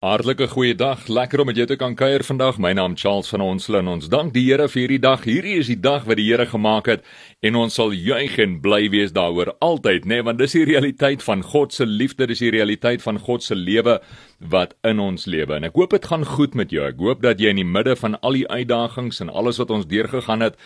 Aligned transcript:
Hartlike 0.00 0.46
goeiedag. 0.48 1.02
Lekker 1.12 1.42
om 1.42 1.46
met 1.50 1.58
jou 1.60 1.66
te 1.68 1.76
kan 1.76 1.92
kuier 1.92 2.22
vandag. 2.24 2.56
My 2.56 2.70
naam 2.72 2.94
Charles 2.96 3.28
van 3.28 3.42
Onsel 3.44 3.76
en 3.82 3.88
ons 3.92 4.06
dank 4.08 4.32
die 4.32 4.46
Here 4.46 4.64
vir 4.72 4.80
hierdie 4.80 5.02
dag. 5.02 5.26
Hierdie 5.28 5.58
is 5.60 5.68
die 5.68 5.76
dag 5.76 6.06
wat 6.08 6.16
die 6.16 6.24
Here 6.24 6.46
gemaak 6.48 6.88
het 6.88 7.02
en 7.44 7.58
ons 7.60 7.76
sal 7.76 7.92
juig 7.92 8.38
en 8.40 8.54
bly 8.64 8.86
wees 8.94 9.12
daaroor 9.12 9.50
altyd, 9.60 10.08
nê, 10.08 10.14
nee, 10.14 10.24
want 10.24 10.40
dis 10.40 10.56
die 10.56 10.64
realiteit 10.70 11.20
van 11.20 11.44
God 11.44 11.76
se 11.76 11.84
liefde, 11.84 12.30
dis 12.32 12.40
die 12.40 12.48
realiteit 12.54 13.04
van 13.04 13.20
God 13.20 13.44
se 13.44 13.52
lewe 13.52 13.98
wat 14.40 14.72
in 14.88 15.04
ons 15.04 15.28
lewe. 15.28 15.58
En 15.58 15.68
ek 15.68 15.76
hoop 15.76 15.92
dit 15.92 16.08
gaan 16.08 16.24
goed 16.24 16.56
met 16.56 16.72
jou. 16.72 16.88
Ek 16.88 17.04
hoop 17.04 17.20
dat 17.20 17.44
jy 17.44 17.52
in 17.52 17.60
die 17.60 17.68
midde 17.68 17.92
van 18.00 18.16
al 18.24 18.40
die 18.40 18.48
uitdagings 18.48 19.20
en 19.20 19.28
alles 19.28 19.60
wat 19.60 19.68
ons 19.68 19.84
deurgegaan 19.84 20.48
het 20.48 20.56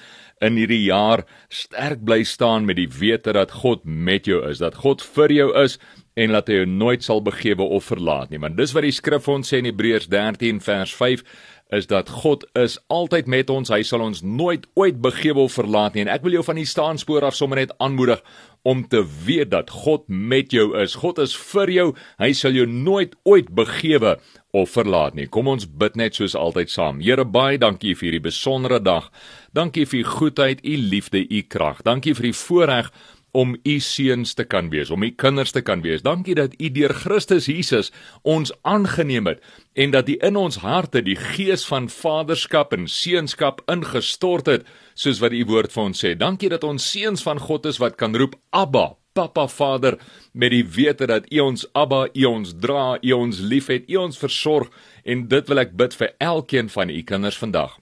in 0.42 0.58
hierdie 0.58 0.84
jaar 0.86 1.24
sterk 1.52 2.04
bly 2.04 2.22
staan 2.26 2.66
met 2.66 2.78
die 2.80 2.88
wete 2.90 3.34
dat 3.36 3.52
God 3.62 3.84
met 3.84 4.26
jou 4.26 4.42
is, 4.48 4.62
dat 4.62 4.80
God 4.82 5.02
vir 5.14 5.32
jou 5.32 5.50
is 5.62 5.78
en 6.14 6.30
laat 6.30 6.48
hy 6.50 6.60
jou 6.60 6.68
nooit 6.70 7.02
sal 7.02 7.22
begewe 7.24 7.62
of 7.62 7.90
verlaat 7.90 8.30
nie. 8.30 8.38
Want 8.42 8.58
dis 8.58 8.74
wat 8.74 8.86
die 8.86 8.94
skrif 8.94 9.28
ons 9.30 9.50
sê 9.50 9.62
in 9.62 9.68
Hebreërs 9.70 10.06
13 10.12 10.60
vers 10.62 10.94
5 10.94 11.24
is 11.74 11.88
dat 11.90 12.10
God 12.22 12.44
is 12.60 12.76
altyd 12.92 13.26
met 13.30 13.50
ons. 13.50 13.72
Hy 13.72 13.82
sal 13.86 14.04
ons 14.04 14.22
nooit 14.22 14.66
ooit 14.78 15.00
begewe 15.02 15.46
of 15.46 15.56
verlaat 15.56 15.96
nie. 15.96 16.04
En 16.04 16.12
ek 16.12 16.22
wil 16.26 16.38
jou 16.38 16.44
van 16.46 16.60
die 16.60 16.68
staanspoor 16.68 17.26
af 17.26 17.38
sommer 17.38 17.62
net 17.62 17.74
aanmoedig 17.82 18.22
om 18.68 18.84
te 18.88 19.02
weet 19.26 19.50
dat 19.52 19.72
God 19.72 20.06
met 20.08 20.54
jou 20.54 20.70
is. 20.80 20.96
God 21.00 21.18
is 21.24 21.34
vir 21.52 21.72
jou. 21.72 21.88
Hy 22.22 22.30
sal 22.36 22.56
jou 22.56 22.66
nooit 22.70 23.16
ooit 23.28 23.50
begewe 23.54 24.18
of 24.54 24.70
verlaat 24.70 25.16
nie. 25.18 25.26
Kom 25.26 25.50
ons 25.50 25.66
bid 25.66 25.98
net 25.98 26.14
soos 26.14 26.36
altyd 26.38 26.70
saam. 26.70 27.02
Here 27.02 27.24
baie 27.26 27.58
dankie 27.58 27.96
vir 27.98 28.08
hierdie 28.08 28.28
besondere 28.28 28.78
dag. 28.82 29.10
Dankie 29.54 29.86
vir 29.90 30.04
u 30.04 30.04
goedheid, 30.14 30.62
u 30.62 30.76
liefde, 30.78 31.24
u 31.26 31.42
krag. 31.42 31.82
Dankie 31.82 32.14
vir 32.14 32.30
die 32.30 32.38
voorreg 32.38 32.92
om 33.34 33.56
u 33.66 33.74
seuns 33.82 34.36
te 34.38 34.44
kan 34.46 34.68
wees, 34.70 34.92
om 34.94 35.02
u 35.02 35.10
kinders 35.10 35.50
te 35.50 35.62
kan 35.66 35.82
wees. 35.82 36.04
Dankie 36.06 36.36
dat 36.38 36.54
u 36.54 36.70
deur 36.70 36.94
Christus 36.94 37.48
Jesus 37.50 37.90
ons 38.22 38.52
aangeneem 38.62 39.26
het 39.26 39.42
en 39.74 39.90
dat 39.90 40.08
u 40.08 40.14
in 40.22 40.38
ons 40.38 40.60
harte 40.62 41.02
die 41.02 41.18
gees 41.18 41.66
van 41.66 41.90
vaderskap 41.90 42.76
en 42.76 42.86
seunskap 42.86 43.64
ingestort 43.66 44.46
het, 44.46 44.68
soos 44.94 45.18
wat 45.18 45.34
u 45.34 45.42
woord 45.50 45.74
vir 45.74 45.82
ons 45.82 46.04
sê. 46.04 46.14
Dankie 46.14 46.52
dat 46.54 46.62
ons 46.64 46.90
seuns 46.94 47.26
van 47.26 47.42
God 47.42 47.66
is 47.66 47.82
wat 47.82 47.98
kan 47.98 48.14
roep 48.14 48.38
Abba, 48.54 48.92
Papa 49.14 49.46
Vader, 49.46 49.94
met 50.32 50.50
die 50.50 50.64
wete 50.66 51.06
dat 51.06 51.28
u 51.30 51.38
ons 51.38 51.62
Abba, 51.72 52.08
u 52.12 52.24
ons 52.24 52.50
dra, 52.58 52.98
u 52.98 53.12
ons 53.14 53.38
liefhet, 53.38 53.86
u 53.86 53.96
ons 54.02 54.18
versorg 54.18 54.70
en 55.04 55.28
dit 55.30 55.50
wil 55.50 55.62
ek 55.62 55.76
bid 55.78 55.94
vir 56.00 56.14
elkeen 56.18 56.70
van 56.74 56.90
u 56.90 57.00
kinders 57.06 57.38
vandag. 57.38 57.78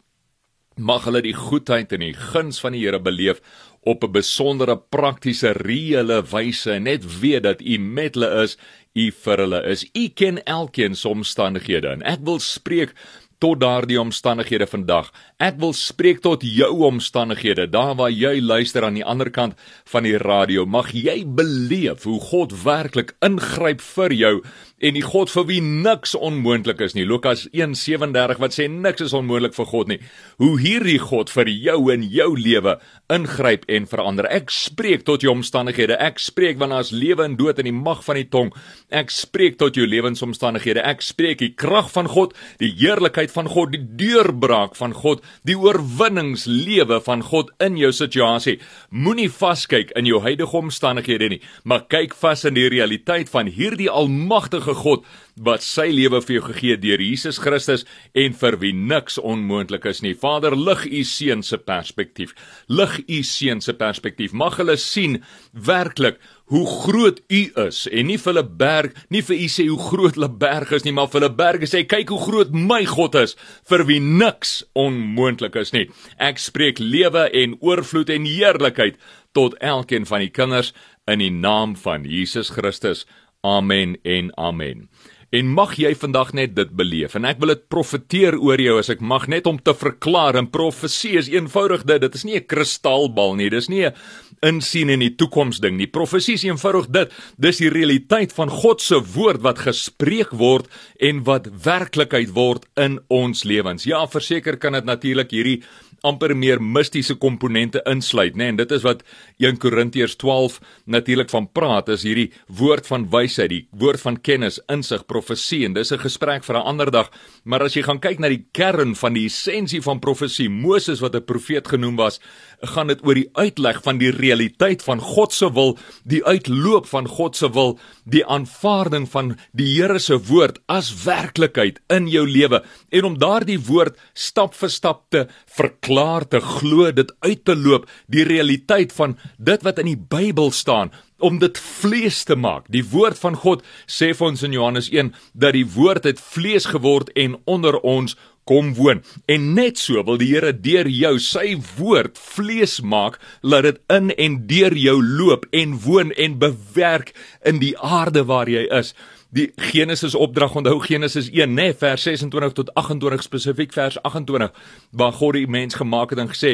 Mag 0.77 1.05
hulle 1.09 1.21
die 1.25 1.37
goedheid 1.37 1.93
en 1.93 2.05
die 2.05 2.15
guns 2.17 2.61
van 2.61 2.77
die 2.77 2.85
Here 2.85 3.01
beleef 3.01 3.41
op 3.81 4.05
'n 4.05 4.13
besondere 4.13 4.77
praktiese 4.77 5.53
reële 5.53 6.23
wyse 6.23 6.79
net 6.79 7.21
weet 7.21 7.43
dat 7.43 7.61
u 7.61 7.79
met 7.79 8.15
hulle 8.15 8.43
is, 8.43 8.57
u 8.95 9.11
vir 9.11 9.39
hulle 9.39 9.63
is. 9.65 9.85
U 9.93 10.09
ken 10.09 10.45
elkeen 10.45 10.95
se 10.95 11.09
omstandighede 11.09 11.89
en 11.89 12.03
ek 12.03 12.21
wil 12.25 12.39
spreek 12.39 12.95
tot 13.43 13.59
daardie 13.59 13.99
omstandighede 13.99 14.69
vandag. 14.71 15.09
Ek 15.43 15.57
wil 15.59 15.73
spreek 15.75 16.21
tot 16.23 16.45
jou 16.47 16.71
omstandighede, 16.87 17.67
daar 17.67 17.97
waar 17.99 18.13
jy 18.15 18.37
luister 18.39 18.87
aan 18.87 19.01
die 19.01 19.07
ander 19.07 19.33
kant 19.35 19.59
van 19.91 20.07
die 20.07 20.15
radio. 20.21 20.63
Mag 20.67 20.93
jy 20.95 21.25
beleef 21.27 22.07
hoe 22.07 22.21
God 22.23 22.55
werklik 22.63 23.17
ingryp 23.25 23.83
vir 23.83 24.15
jou 24.15 24.35
en 24.83 24.97
die 24.97 25.05
God 25.07 25.31
vir 25.31 25.45
wie 25.47 25.61
niks 25.63 26.17
onmoontlik 26.19 26.81
is 26.83 26.97
nie. 26.97 27.05
Lukas 27.07 27.45
1:37 27.55 28.41
wat 28.43 28.55
sê 28.57 28.67
niks 28.69 29.05
is 29.05 29.15
onmoontlik 29.15 29.55
vir 29.55 29.67
God 29.71 29.89
nie. 29.89 29.99
Hoe 30.43 30.59
hierdie 30.59 30.99
God 30.99 31.31
vir 31.31 31.49
jou 31.49 31.93
in 31.93 32.03
jou 32.03 32.35
lewe 32.37 32.79
ingryp 33.13 33.65
en 33.69 33.87
verander. 33.87 34.27
Ek 34.27 34.51
spreek 34.51 35.05
tot 35.05 35.23
jou 35.23 35.31
omstandighede. 35.33 35.95
Ek 36.01 36.19
spreek 36.19 36.59
want 36.59 36.73
daar's 36.73 36.91
lewe 36.91 37.25
en 37.25 37.37
dood 37.37 37.59
in 37.59 37.69
die 37.71 37.77
mag 37.77 38.03
van 38.05 38.19
die 38.19 38.29
tong. 38.29 38.51
Ek 38.91 39.11
spreek 39.11 39.59
tot 39.59 39.77
jou 39.77 39.87
lewensomstandighede. 39.87 40.83
Ek 40.83 41.03
spreek 41.03 41.39
die 41.39 41.53
krag 41.55 41.91
van 41.93 42.09
God, 42.09 42.35
die 42.59 42.73
heerlikheid 42.73 43.31
van 43.31 43.49
God, 43.49 43.73
die 43.73 43.85
deurbraak 43.85 44.75
van 44.77 44.93
God, 44.93 45.23
die 45.45 45.57
oorwinningslewe 45.59 47.01
van 47.05 47.23
God 47.23 47.53
in 47.61 47.77
jou 47.77 47.93
situasie. 47.93 48.59
Moenie 48.91 49.31
vaskyk 49.31 49.93
in 49.97 50.07
jou 50.07 50.21
huidige 50.25 50.57
omstandighede 50.57 51.29
nie, 51.29 51.41
maar 51.65 51.87
kyk 51.87 52.15
vas 52.19 52.45
in 52.49 52.57
die 52.59 52.69
realiteit 52.73 53.31
van 53.31 53.47
hierdie 53.47 53.91
almagtige 53.91 54.72
ewige 54.73 54.81
God 54.81 55.05
wat 55.43 55.63
sy 55.65 55.89
lewe 55.89 56.21
vir 56.21 56.37
jou 56.37 56.43
gegee 56.51 56.77
deur 56.77 57.01
Jesus 57.01 57.39
Christus 57.41 57.87
en 58.15 58.35
vir 58.37 58.59
wie 58.61 58.73
niks 58.73 59.19
onmoontlik 59.19 59.87
is 59.89 60.03
nie. 60.03 60.15
Vader, 60.15 60.55
lig 60.57 60.85
u 60.87 61.03
seun 61.05 61.43
se 61.43 61.57
perspektief. 61.57 62.35
Lig 62.69 63.01
u 63.09 63.23
seun 63.23 63.61
se 63.61 63.73
perspektief. 63.73 64.33
Mag 64.33 64.59
hulle 64.61 64.77
sien 64.77 65.23
werklik 65.53 66.21
hoe 66.53 66.67
groot 66.67 67.23
u 67.33 67.43
is 67.65 67.87
en 67.89 68.07
nie 68.11 68.19
vir 68.21 68.33
hulle 68.33 68.45
berg, 68.45 68.93
nie 69.09 69.23
vir 69.25 69.41
u 69.41 69.49
sê 69.49 69.67
hoe 69.71 69.81
groot 69.81 70.19
hulle 70.19 70.29
berg 70.29 70.75
is 70.77 70.85
nie, 70.85 70.93
maar 70.93 71.09
vir 71.09 71.23
hulle 71.23 71.33
berge 71.33 71.71
sê 71.71 71.87
kyk 71.89 72.13
hoe 72.13 72.21
groot 72.21 72.53
my 72.53 72.83
God 72.85 73.17
is 73.23 73.37
vir 73.71 73.87
wie 73.89 74.03
niks 74.03 74.61
onmoontlik 74.77 75.57
is 75.57 75.73
nie. 75.73 75.87
Ek 76.21 76.43
spreek 76.43 76.83
lewe 76.83 77.31
en 77.33 77.57
oorvloed 77.65 78.13
en 78.13 78.29
heerlikheid 78.29 79.01
tot 79.33 79.57
elkeen 79.65 80.05
van 80.05 80.27
die 80.27 80.29
kinders 80.29 80.75
in 81.09 81.23
die 81.25 81.33
naam 81.33 81.73
van 81.81 82.05
Jesus 82.05 82.53
Christus. 82.53 83.07
Amen 83.45 83.97
en 84.03 84.37
amen. 84.39 84.89
En 85.33 85.49
mag 85.51 85.73
jy 85.75 85.91
vandag 85.99 86.29
net 86.37 86.53
dit 86.55 86.69
beleef. 86.79 87.17
En 87.19 87.25
ek 87.27 87.41
wil 87.43 87.51
dit 87.55 87.63
profeteer 87.73 88.37
oor 88.39 88.61
jou 88.61 88.77
as 88.79 88.91
ek 88.93 89.01
mag 89.03 89.25
net 89.33 89.49
om 89.51 89.57
te 89.59 89.73
verklaar. 89.75 90.37
En 90.39 90.47
profesie 90.53 91.17
is 91.19 91.31
eenvoudig 91.33 91.83
dit. 91.89 91.99
Dit 92.05 92.15
is 92.15 92.25
nie 92.29 92.37
'n 92.37 92.47
kristalbal 92.47 93.35
nie. 93.35 93.51
Dis 93.51 93.69
nie 93.69 93.87
'n 93.87 93.95
insien 94.43 94.91
in 94.91 95.01
die 95.01 95.17
toekoms 95.17 95.59
ding 95.59 95.77
nie. 95.77 95.87
Profesie 95.87 96.35
is 96.35 96.45
eenvoudig 96.45 96.87
dit. 96.87 97.13
Dis 97.37 97.59
die 97.59 97.71
realiteit 97.71 98.33
van 98.33 98.49
God 98.49 98.81
se 98.81 99.01
woord 99.01 99.43
wat 99.43 99.59
gespreek 99.59 100.31
word 100.31 100.69
en 101.01 101.25
wat 101.25 101.49
werklikheid 101.65 102.31
word 102.35 102.67
in 102.77 103.01
ons 103.09 103.43
lewens. 103.43 103.85
Ja 103.85 104.07
verseker 104.07 104.57
kan 104.57 104.73
dit 104.73 104.85
natuurlik 104.85 105.31
hierdie 105.31 105.63
amper 106.03 106.35
meer 106.35 106.59
mistiese 106.59 107.15
komponente 107.21 107.81
insluit, 107.87 108.35
nê? 108.35 108.43
Nee, 108.43 108.53
en 108.53 108.59
dit 108.59 108.73
is 108.75 108.83
wat 108.83 109.05
1 109.43 109.59
Korintiërs 109.63 110.17
12 110.19 110.59
natuurlik 110.91 111.31
van 111.31 111.47
praat, 111.55 111.93
is 111.95 112.03
hierdie 112.07 112.33
woord 112.51 112.89
van 112.91 113.07
wysheid, 113.13 113.53
die 113.53 113.61
woord 113.79 114.03
van 114.03 114.19
kennis, 114.19 114.59
insig, 114.73 115.05
profesie 115.07 115.63
en 115.67 115.77
dis 115.79 115.93
'n 115.93 116.03
gesprek 116.03 116.43
vir 116.45 116.57
'n 116.57 116.67
ander 116.67 116.91
dag. 116.91 117.11
Maar 117.45 117.63
as 117.63 117.75
jy 117.75 117.83
gaan 117.83 118.01
kyk 118.01 118.19
na 118.19 118.29
die 118.29 118.45
kern 118.53 118.95
van 118.95 119.15
die 119.15 119.27
essensie 119.27 119.81
van 119.81 120.01
profesie, 120.01 120.49
Moses 120.49 121.01
wat 121.01 121.15
'n 121.15 121.25
profeet 121.25 121.69
genoem 121.69 121.97
was, 121.97 122.21
gaan 122.63 122.89
dit 122.89 123.07
oor 123.07 123.15
die 123.15 123.31
uitleg 123.33 123.83
van 123.83 123.99
die 123.99 124.11
realiteit 124.11 124.83
van 124.83 124.99
God 124.99 125.33
se 125.33 125.53
wil, 125.53 125.79
die 126.05 126.25
uitloop 126.25 126.87
van 126.87 127.07
God 127.07 127.37
se 127.37 127.51
wil, 127.51 127.79
die 128.05 128.27
aanvaarding 128.27 129.09
van 129.09 129.37
die 129.53 129.73
Here 129.73 129.99
se 129.99 130.19
woord 130.19 130.59
as 130.67 131.05
werklikheid 131.05 131.81
in 131.89 132.09
jou 132.09 132.27
lewe 132.27 132.63
en 132.91 133.05
om 133.05 133.19
daardie 133.19 133.59
woord 133.59 133.97
stap 134.15 134.55
vir 134.55 134.69
stap 134.69 135.11
te 135.11 135.27
verklaar 135.47 135.92
klaar 135.93 136.25
te 136.25 136.41
glo 136.41 136.89
dit 136.93 137.11
uit 137.21 137.45
te 137.45 137.57
loop 137.57 137.89
die 138.13 138.25
realiteit 138.25 138.93
van 138.97 139.17
dit 139.37 139.65
wat 139.67 139.81
in 139.83 139.91
die 139.93 140.01
Bybel 140.17 140.53
staan 140.57 140.93
om 141.23 141.39
dit 141.39 141.59
vlees 141.61 142.25
te 142.27 142.35
maak. 142.35 142.65
Die 142.73 142.83
woord 142.83 143.21
van 143.21 143.37
God 143.39 143.63
sê 143.87 144.11
vir 144.17 144.33
ons 144.33 144.43
in 144.43 144.57
Johannes 144.57 144.89
1 144.91 145.13
dat 145.39 145.55
die 145.55 145.67
woord 145.77 146.09
het 146.09 146.23
vlees 146.23 146.71
geword 146.73 147.13
en 147.15 147.37
onder 147.45 147.79
ons 147.79 148.17
kom 148.49 148.73
woon. 148.75 149.05
En 149.31 149.53
net 149.55 149.79
so 149.79 150.03
wil 150.03 150.19
die 150.19 150.33
Here 150.33 150.51
deur 150.57 150.89
jou 150.91 151.15
sy 151.23 151.55
woord 151.77 152.19
vlees 152.19 152.81
maak, 152.83 153.21
laat 153.43 153.69
dit 153.69 153.83
in 153.93 154.11
en 154.17 154.41
deur 154.51 154.75
jou 154.75 154.99
loop 154.99 155.47
en 155.53 155.77
woon 155.85 156.11
en 156.17 156.41
bewerk 156.43 157.13
in 157.47 157.61
die 157.63 157.77
aarde 157.79 158.25
waar 158.27 158.51
jy 158.51 158.65
is 158.81 158.97
die 159.33 159.49
Genesis 159.73 160.15
opdrag 160.15 160.55
onthou 160.61 160.77
Genesis 160.85 161.31
1 161.33 161.49
nê 161.49 161.71
nee, 161.71 161.77
vers 161.81 162.05
26 162.05 162.53
tot 162.59 162.73
28 162.77 163.25
spesifiek 163.25 163.73
vers 163.73 163.97
28 164.05 164.53
waar 164.93 165.15
God 165.17 165.39
die 165.39 165.47
mens 165.49 165.79
gemaak 165.81 166.13
het 166.13 166.21
en 166.21 166.29
gesê 166.33 166.53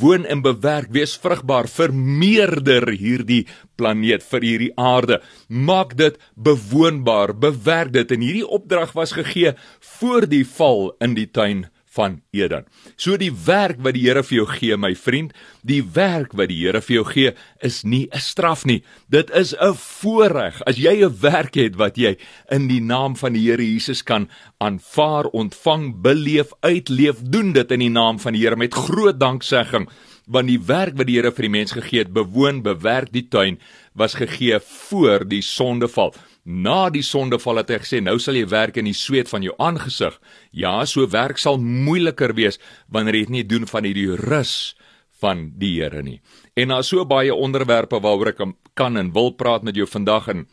woon 0.00 0.26
en 0.28 0.44
bewerk 0.44 0.92
wees 0.92 1.16
vrugbaar 1.16 1.70
vermeerder 1.72 2.90
hierdie 2.92 3.46
planeet 3.80 4.26
vir 4.28 4.44
hierdie 4.44 4.72
aarde. 4.76 5.20
Maak 5.48 5.96
dit 5.96 6.18
bewoonbaar 6.34 7.32
bewerk 7.38 7.94
dit. 7.94 8.12
En 8.12 8.24
hierdie 8.26 8.46
opdrag 8.46 8.92
was 8.98 9.14
gegee 9.16 9.54
voor 9.98 10.28
die 10.28 10.44
val 10.44 10.90
in 11.04 11.16
die 11.16 11.30
tuin 11.30 11.68
van 11.98 12.20
Eden. 12.30 12.66
So 12.96 13.18
die 13.18 13.32
werk 13.32 13.82
wat 13.82 13.96
die 13.96 14.06
Here 14.06 14.22
vir 14.22 14.36
jou 14.40 14.46
gee, 14.52 14.76
my 14.78 14.94
vriend, 14.94 15.34
die 15.66 15.82
werk 15.82 16.36
wat 16.38 16.52
die 16.52 16.60
Here 16.62 16.82
vir 16.84 17.00
jou 17.00 17.06
gee, 17.10 17.32
is 17.60 17.82
nie 17.84 18.06
'n 18.12 18.22
straf 18.22 18.64
nie. 18.64 18.82
Dit 19.10 19.30
is 19.30 19.54
'n 19.54 19.74
voorreg. 19.74 20.62
As 20.66 20.76
jy 20.76 21.04
'n 21.04 21.20
werk 21.20 21.54
het 21.54 21.76
wat 21.76 21.96
jy 21.96 22.16
in 22.50 22.68
die 22.68 22.80
naam 22.80 23.16
van 23.16 23.32
die 23.32 23.44
Here 23.50 23.62
Jesus 23.62 24.02
kan 24.02 24.28
aanvaar, 24.58 25.26
ontvang, 25.32 26.02
beleef, 26.02 26.52
uitleef, 26.62 27.16
doen 27.22 27.52
dit 27.52 27.70
in 27.72 27.80
die 27.80 27.90
naam 27.90 28.18
van 28.18 28.32
die 28.32 28.42
Here 28.42 28.56
met 28.56 28.74
groot 28.74 29.18
danksegging, 29.20 29.88
want 30.26 30.48
die 30.48 30.60
werk 30.60 30.96
wat 30.96 31.06
die 31.06 31.16
Here 31.16 31.32
vir 31.32 31.42
die 31.42 31.56
mens 31.58 31.72
gegee 31.72 31.98
het, 31.98 32.12
bewoon, 32.12 32.62
bewerk 32.62 33.12
die 33.12 33.28
tuin, 33.28 33.58
was 33.94 34.14
gegee 34.14 34.60
voor 34.60 35.24
die 35.28 35.42
sondeval 35.42 36.14
na 36.48 36.88
die 36.88 37.04
sondeval 37.04 37.60
het 37.60 37.70
hy 37.74 37.78
gesê 37.82 38.00
nou 38.00 38.16
sal 38.16 38.38
jy 38.38 38.46
werk 38.48 38.78
in 38.80 38.88
die 38.88 38.96
sweet 38.96 39.28
van 39.28 39.44
jou 39.44 39.52
aangesig. 39.60 40.16
Ja, 40.56 40.80
so 40.88 41.04
werk 41.12 41.36
sal 41.38 41.60
moeiliker 41.60 42.32
wees 42.38 42.56
wanneer 42.88 43.18
jy 43.18 43.24
dit 43.26 43.34
nie 43.36 43.44
doen 43.44 43.68
van 43.68 43.84
hierdie 43.84 44.16
rus 44.16 44.74
van 45.20 45.50
die 45.60 45.74
Here 45.76 46.02
nie. 46.02 46.20
En 46.56 46.72
daar's 46.72 46.88
so 46.88 47.04
baie 47.04 47.34
onderwerpe 47.34 48.00
waaroor 48.00 48.32
ek 48.32 48.40
kan 48.78 48.96
en 48.96 49.12
wil 49.12 49.34
praat 49.36 49.66
met 49.66 49.76
jou 49.76 49.86
vandag 49.86 50.30
en 50.32 50.46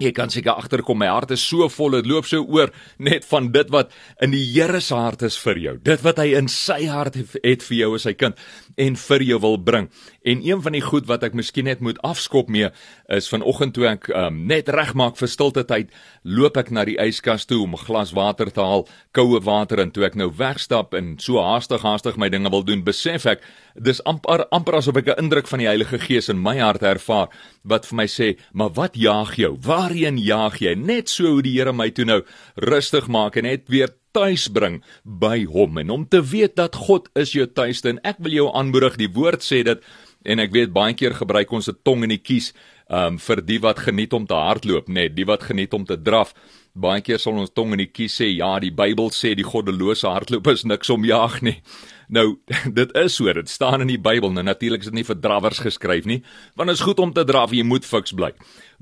Jy 0.00 0.14
kan 0.16 0.30
seker 0.32 0.56
agterkom 0.56 0.96
my 0.96 1.10
hart 1.12 1.34
is 1.34 1.42
so 1.44 1.66
vol, 1.68 1.92
dit 1.98 2.06
loop 2.08 2.24
so 2.24 2.40
oor 2.48 2.70
net 2.96 3.26
van 3.28 3.50
dit 3.52 3.68
wat 3.68 3.90
in 4.24 4.32
die 4.32 4.40
Here 4.50 4.80
se 4.80 4.96
hart 4.96 5.20
is 5.26 5.36
vir 5.36 5.58
jou. 5.60 5.74
Dit 5.76 6.00
wat 6.06 6.22
hy 6.22 6.30
in 6.38 6.48
sy 6.48 6.86
hart 6.88 7.18
het 7.20 7.66
vir 7.66 7.76
jou 7.76 7.90
as 7.98 8.06
sy 8.08 8.14
kind 8.16 8.38
en 8.80 8.96
vir 8.96 9.24
jou 9.28 9.38
wil 9.44 9.58
bring. 9.60 9.90
En 10.24 10.40
een 10.44 10.62
van 10.64 10.72
die 10.76 10.82
goed 10.84 11.04
wat 11.08 11.26
ek 11.28 11.36
miskien 11.36 11.68
net 11.68 11.84
moet 11.84 12.00
afskop 12.06 12.48
mee 12.48 12.70
is 13.12 13.28
vanoggend 13.28 13.76
toe 13.76 13.86
ek 13.90 14.08
um, 14.16 14.42
net 14.48 14.72
regmaak 14.72 15.20
vir 15.20 15.28
stilte 15.28 15.66
tyd, 15.68 15.92
loop 16.24 16.56
ek 16.56 16.72
na 16.72 16.86
die 16.88 16.96
yskas 17.00 17.44
toe 17.44 17.60
om 17.60 17.76
'n 17.76 17.84
glas 17.84 18.14
water 18.16 18.48
te 18.48 18.60
haal, 18.60 18.88
koue 19.12 19.40
water 19.44 19.80
en 19.80 19.90
toe 19.92 20.04
ek 20.08 20.16
nou 20.16 20.32
wegstap 20.32 20.94
en 20.94 21.18
so 21.18 21.36
haastig 21.44 21.84
haastig 21.84 22.16
my 22.16 22.28
dinge 22.28 22.50
wil 22.50 22.64
doen, 22.64 22.84
besef 22.84 23.26
ek 23.26 23.44
dis 23.74 24.00
amper 24.04 24.46
amper 24.50 24.74
asof 24.80 24.96
ek 24.96 25.08
'n 25.08 25.24
indruk 25.24 25.46
van 25.46 25.58
die 25.58 25.68
Heilige 25.68 25.98
Gees 25.98 26.28
in 26.28 26.42
my 26.42 26.58
hart 26.58 26.82
ervaar 26.82 27.28
wat 27.64 27.86
vir 27.86 27.96
my 27.96 28.06
sê, 28.06 28.36
"Maar 28.52 28.70
wat 28.70 28.94
jaag 28.96 29.36
jou? 29.36 29.56
Waarheen 29.60 30.18
jaag 30.18 30.58
jy?" 30.60 30.74
Net 30.74 31.08
so 31.08 31.24
hoe 31.24 31.42
die 31.42 31.58
Here 31.58 31.72
my 31.72 31.90
toe 31.90 32.04
nou 32.04 32.22
rustig 32.56 33.08
maak 33.08 33.36
en 33.36 33.44
net 33.44 33.68
weer 33.68 33.88
tuis 34.12 34.48
bring 34.48 34.82
by 35.04 35.44
hom 35.44 35.78
en 35.78 35.90
om 35.90 36.06
te 36.08 36.22
weet 36.22 36.56
dat 36.56 36.74
God 36.74 37.08
is 37.14 37.32
jou 37.32 37.46
tuiste 37.46 37.88
en 37.88 38.00
ek 38.04 38.16
wil 38.18 38.32
jou 38.32 38.48
aanmoedig, 38.52 38.96
die 38.96 39.12
woord 39.12 39.42
sê 39.42 39.62
dit 39.64 39.82
en 40.24 40.38
ek 40.38 40.52
weet 40.52 40.72
baie 40.72 40.94
keer 40.94 41.14
gebruik 41.14 41.52
ons 41.52 41.68
'n 41.68 41.78
tong 41.84 42.02
in 42.02 42.10
die 42.10 42.18
kies 42.22 42.52
um, 42.90 43.18
vir 43.18 43.42
die 43.46 43.60
wat 43.62 43.78
geniet 43.86 44.12
om 44.12 44.26
te 44.26 44.34
hardloop, 44.34 44.88
net 44.88 45.14
die 45.16 45.26
wat 45.28 45.46
geniet 45.48 45.74
om 45.74 45.84
te 45.86 45.96
draf. 45.96 46.34
Baie 46.80 47.02
keer 47.04 47.20
sal 47.20 47.38
ons 47.40 47.52
tong 47.52 47.74
in 47.76 47.82
die 47.82 47.90
kies 47.92 48.16
sê, 48.20 48.30
ja, 48.32 48.54
die 48.62 48.72
Bybel 48.72 49.10
sê 49.12 49.34
die 49.36 49.46
goddelose 49.46 50.08
hardloop 50.08 50.48
is 50.52 50.64
niks 50.64 50.92
om 50.92 51.06
jag 51.08 51.40
nie. 51.46 51.58
Nou, 52.10 52.40
dit 52.78 52.90
is 52.98 53.14
so, 53.14 53.30
dit 53.30 53.46
staan 53.46 53.84
in 53.84 53.90
die 53.92 54.00
Bybel. 54.02 54.32
Nou 54.34 54.42
natuurlik 54.42 54.82
is 54.82 54.88
dit 54.90 54.96
nie 54.98 55.06
vir 55.06 55.20
drawers 55.22 55.60
geskryf 55.62 56.08
nie, 56.10 56.16
want 56.58 56.66
dit 56.66 56.74
is 56.74 56.82
goed 56.82 56.98
om 56.98 57.12
te 57.14 57.22
draf, 57.22 57.54
jy 57.54 57.62
moet 57.62 57.86
fiks 57.86 58.10
bly. 58.18 58.32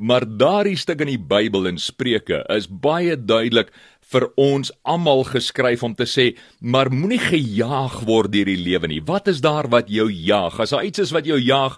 Maar 0.01 0.25
daardie 0.25 0.79
stuk 0.81 1.05
in 1.05 1.13
die 1.13 1.21
Bybel 1.21 1.69
in 1.69 1.77
Spreuke 1.77 2.41
is 2.55 2.71
baie 2.71 3.19
duidelik 3.21 3.69
vir 4.09 4.31
ons 4.41 4.73
almal 4.89 5.27
geskryf 5.29 5.85
om 5.85 5.93
te 5.99 6.09
sê, 6.09 6.31
maar 6.61 6.89
moenie 6.89 7.21
gejaag 7.21 8.01
word 8.09 8.33
deur 8.33 8.49
die 8.49 8.63
lewe 8.65 8.89
nie. 8.89 9.03
Wat 9.05 9.29
is 9.29 9.43
daar 9.45 9.69
wat 9.69 9.93
jou 9.93 10.09
jaag? 10.09 10.57
As 10.65 10.73
daar 10.73 10.89
iets 10.89 11.05
is 11.05 11.13
wat 11.13 11.29
jou 11.29 11.37
jaag, 11.37 11.77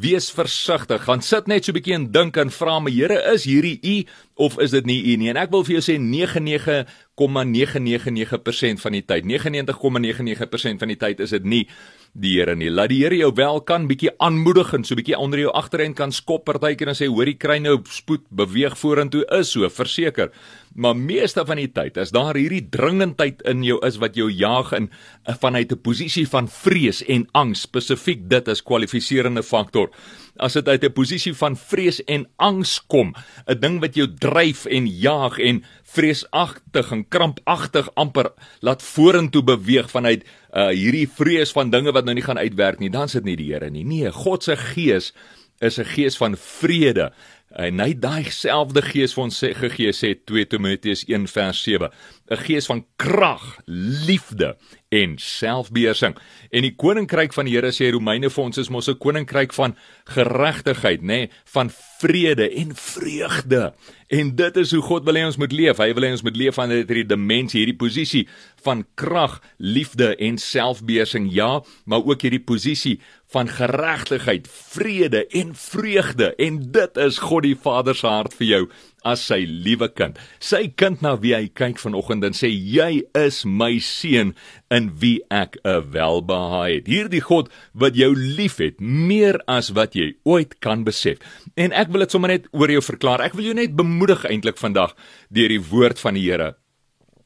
wees 0.00 0.30
versigtig. 0.34 1.04
Gaan 1.06 1.22
sit 1.22 1.46
net 1.46 1.64
so 1.64 1.72
'n 1.72 1.74
bietjie 1.78 1.94
en 1.94 2.10
dink 2.10 2.36
en 2.36 2.50
vra 2.50 2.80
my 2.80 2.90
Here, 2.90 3.22
is 3.32 3.44
hierdie 3.44 3.80
U 3.82 4.04
of 4.36 4.58
is 4.58 4.70
dit 4.70 4.86
nie 4.86 5.12
U 5.12 5.16
nie? 5.16 5.30
En 5.30 5.36
ek 5.36 5.50
wil 5.50 5.64
vir 5.64 5.72
jou 5.78 5.82
sê 5.82 5.98
99,999% 5.98 8.80
van 8.80 8.92
die 8.92 9.02
tyd, 9.02 9.24
99,99% 9.24 10.78
van 10.78 10.88
die 10.88 10.96
tyd 10.96 11.20
is 11.20 11.30
dit 11.30 11.44
nie 11.44 11.68
die 12.14 12.38
Here 12.38 12.54
nie. 12.56 12.70
Laat 12.70 12.88
die 12.88 13.02
Here 13.02 13.16
jou 13.16 13.32
wel 13.34 13.60
kan 13.60 13.86
bietjie 13.86 14.10
aanmoedig 14.18 14.74
en 14.74 14.84
so 14.84 14.94
bietjie 14.94 15.18
onder 15.18 15.38
jou 15.38 15.52
agterend 15.52 15.96
kan 15.96 16.12
skop 16.12 16.44
partykeer 16.44 16.88
en 16.88 16.94
sê 16.94 17.06
hoorie 17.06 17.38
kry 17.38 17.58
nou 17.58 17.82
spoed 17.88 18.20
beweeg 18.30 18.78
vorentoe 18.78 19.24
is 19.38 19.50
so 19.50 19.68
verseker. 19.68 20.30
Maar 20.74 20.96
meeste 20.96 21.44
van 21.46 21.56
die 21.56 21.70
tyd 21.72 21.98
as 21.98 22.10
daar 22.10 22.34
hierdie 22.34 22.68
dringendheid 22.68 23.42
in 23.42 23.62
jou 23.62 23.78
is 23.86 23.96
wat 24.02 24.16
jou 24.18 24.30
jaag 24.30 24.72
in 24.72 24.90
eh, 24.90 25.34
vanuit 25.40 25.72
'n 25.72 25.80
posisie 25.80 26.26
van 26.28 26.48
vrees 26.48 27.02
en 27.02 27.28
angs 27.32 27.60
spesifiek 27.60 28.28
dit 28.28 28.48
is 28.48 28.62
kwalifiserende 28.62 29.42
faktor 29.42 29.90
as 30.36 30.52
dit 30.52 30.68
uit 30.68 30.84
'n 30.84 30.92
posisie 30.92 31.34
van 31.34 31.56
vrees 31.56 32.04
en 32.04 32.26
angs 32.36 32.80
kom, 32.86 33.14
'n 33.46 33.60
ding 33.60 33.80
wat 33.80 33.94
jou 33.94 34.06
dryf 34.06 34.64
en 34.66 34.86
jaag 34.86 35.38
en 35.38 35.64
vreesagtig 35.82 36.90
en 36.90 37.08
krampagtig 37.08 37.90
amper 37.94 38.32
laat 38.60 38.82
vorentoe 38.82 39.42
beweeg 39.42 39.90
vanuit 39.90 40.24
uh, 40.52 40.68
hierdie 40.68 41.08
vrees 41.08 41.52
van 41.52 41.70
dinge 41.70 41.92
wat 41.92 42.04
nou 42.04 42.14
nie 42.14 42.24
gaan 42.24 42.38
uitwerk 42.38 42.78
nie, 42.78 42.90
dan 42.90 43.04
is 43.04 43.12
dit 43.12 43.24
nie 43.24 43.36
die 43.36 43.52
Here 43.52 43.70
nie. 43.70 43.84
Nee, 43.84 44.10
God 44.10 44.42
se 44.42 44.56
gees 44.56 45.12
is 45.60 45.78
'n 45.78 45.84
gees 45.84 46.16
van 46.16 46.36
vrede. 46.36 47.12
En 47.54 47.78
hy 47.78 47.92
daai 47.94 48.26
selfde 48.34 48.82
gees 48.82 49.12
vir 49.14 49.22
ons 49.28 49.36
sê 49.38 49.52
gegee 49.54 49.92
sê 49.94 50.10
2 50.26 50.48
Timoteus 50.50 51.04
1 51.06 51.28
vers 51.30 51.60
7, 51.62 51.90
'n 52.30 52.36
gees 52.46 52.66
van 52.66 52.84
krag, 52.98 53.60
liefde 54.06 54.56
en 54.94 55.14
selfbeheersing. 55.18 56.16
En 56.50 56.62
die 56.62 56.74
koninkryk 56.74 57.34
van 57.34 57.48
die 57.48 57.54
Here 57.54 57.72
sê 57.74 57.90
Romeine 57.92 58.30
vir 58.30 58.44
ons 58.44 58.58
is 58.58 58.70
mos 58.70 58.88
'n 58.88 58.98
koninkryk 58.98 59.52
van 59.52 59.76
geregtigheid, 60.04 61.02
nê, 61.02 61.06
nee, 61.06 61.30
van 61.44 61.70
vrede 62.00 62.50
en 62.50 62.74
vreugde. 62.74 63.72
En 64.08 64.34
dit 64.36 64.56
is 64.56 64.72
hoe 64.72 64.82
God 64.82 65.04
wil 65.04 65.14
hê 65.14 65.24
ons 65.26 65.36
moet 65.36 65.52
leef. 65.52 65.78
Hy 65.78 65.92
wil 65.94 66.04
hê 66.04 66.10
ons 66.10 66.22
moet 66.22 66.36
leef 66.36 66.54
van 66.54 66.70
hierdie 66.70 67.06
dimensie, 67.06 67.60
hierdie 67.60 67.76
posisie 67.76 68.28
van 68.62 68.84
krag, 68.94 69.40
liefde 69.58 70.16
en 70.16 70.38
selfbeheersing. 70.38 71.32
Ja, 71.32 71.62
maar 71.84 72.04
ook 72.04 72.22
hierdie 72.22 72.44
posisie 72.44 73.00
van 73.32 73.48
geregtigheid, 73.48 74.48
vrede 74.48 75.26
en 75.26 75.54
vreugde. 75.54 76.34
En 76.36 76.60
dit 76.70 76.96
is 76.96 77.18
God 77.18 77.43
die 77.44 77.58
Vader 77.58 77.96
se 77.96 78.08
hart 78.10 78.34
vir 78.38 78.46
jou 78.48 78.62
as 79.04 79.22
sy 79.28 79.42
liewe 79.44 79.90
kind. 79.92 80.18
Sy 80.40 80.66
kind 80.80 81.04
na 81.04 81.14
wie 81.20 81.34
hy 81.36 81.48
kyk 81.52 81.78
vanoggend 81.82 82.24
en 82.24 82.36
sê 82.36 82.48
jy 82.48 83.04
is 83.20 83.42
my 83.44 83.76
seun 83.84 84.32
in 84.72 84.90
wie 85.02 85.20
ek 85.30 85.58
'n 85.64 85.92
welbehae 85.92 86.80
het. 86.80 86.88
Hierdie 86.88 87.22
God 87.22 87.52
wat 87.74 87.94
jou 87.94 88.14
liefhet 88.16 88.80
meer 88.80 89.40
as 89.46 89.70
wat 89.76 89.94
jy 89.94 90.14
ooit 90.24 90.60
kan 90.60 90.84
besef. 90.84 91.18
En 91.56 91.72
ek 91.72 91.88
wil 91.92 92.00
dit 92.00 92.10
sommer 92.10 92.30
net 92.30 92.48
oor 92.52 92.70
jou 92.70 92.82
verklaar. 92.82 93.20
Ek 93.20 93.34
wil 93.34 93.44
jou 93.44 93.54
net 93.54 93.76
bemoedig 93.76 94.24
eintlik 94.24 94.58
vandag 94.58 94.96
deur 95.30 95.48
die 95.48 95.64
woord 95.70 95.98
van 96.00 96.14
die 96.14 96.24
Here 96.24 96.54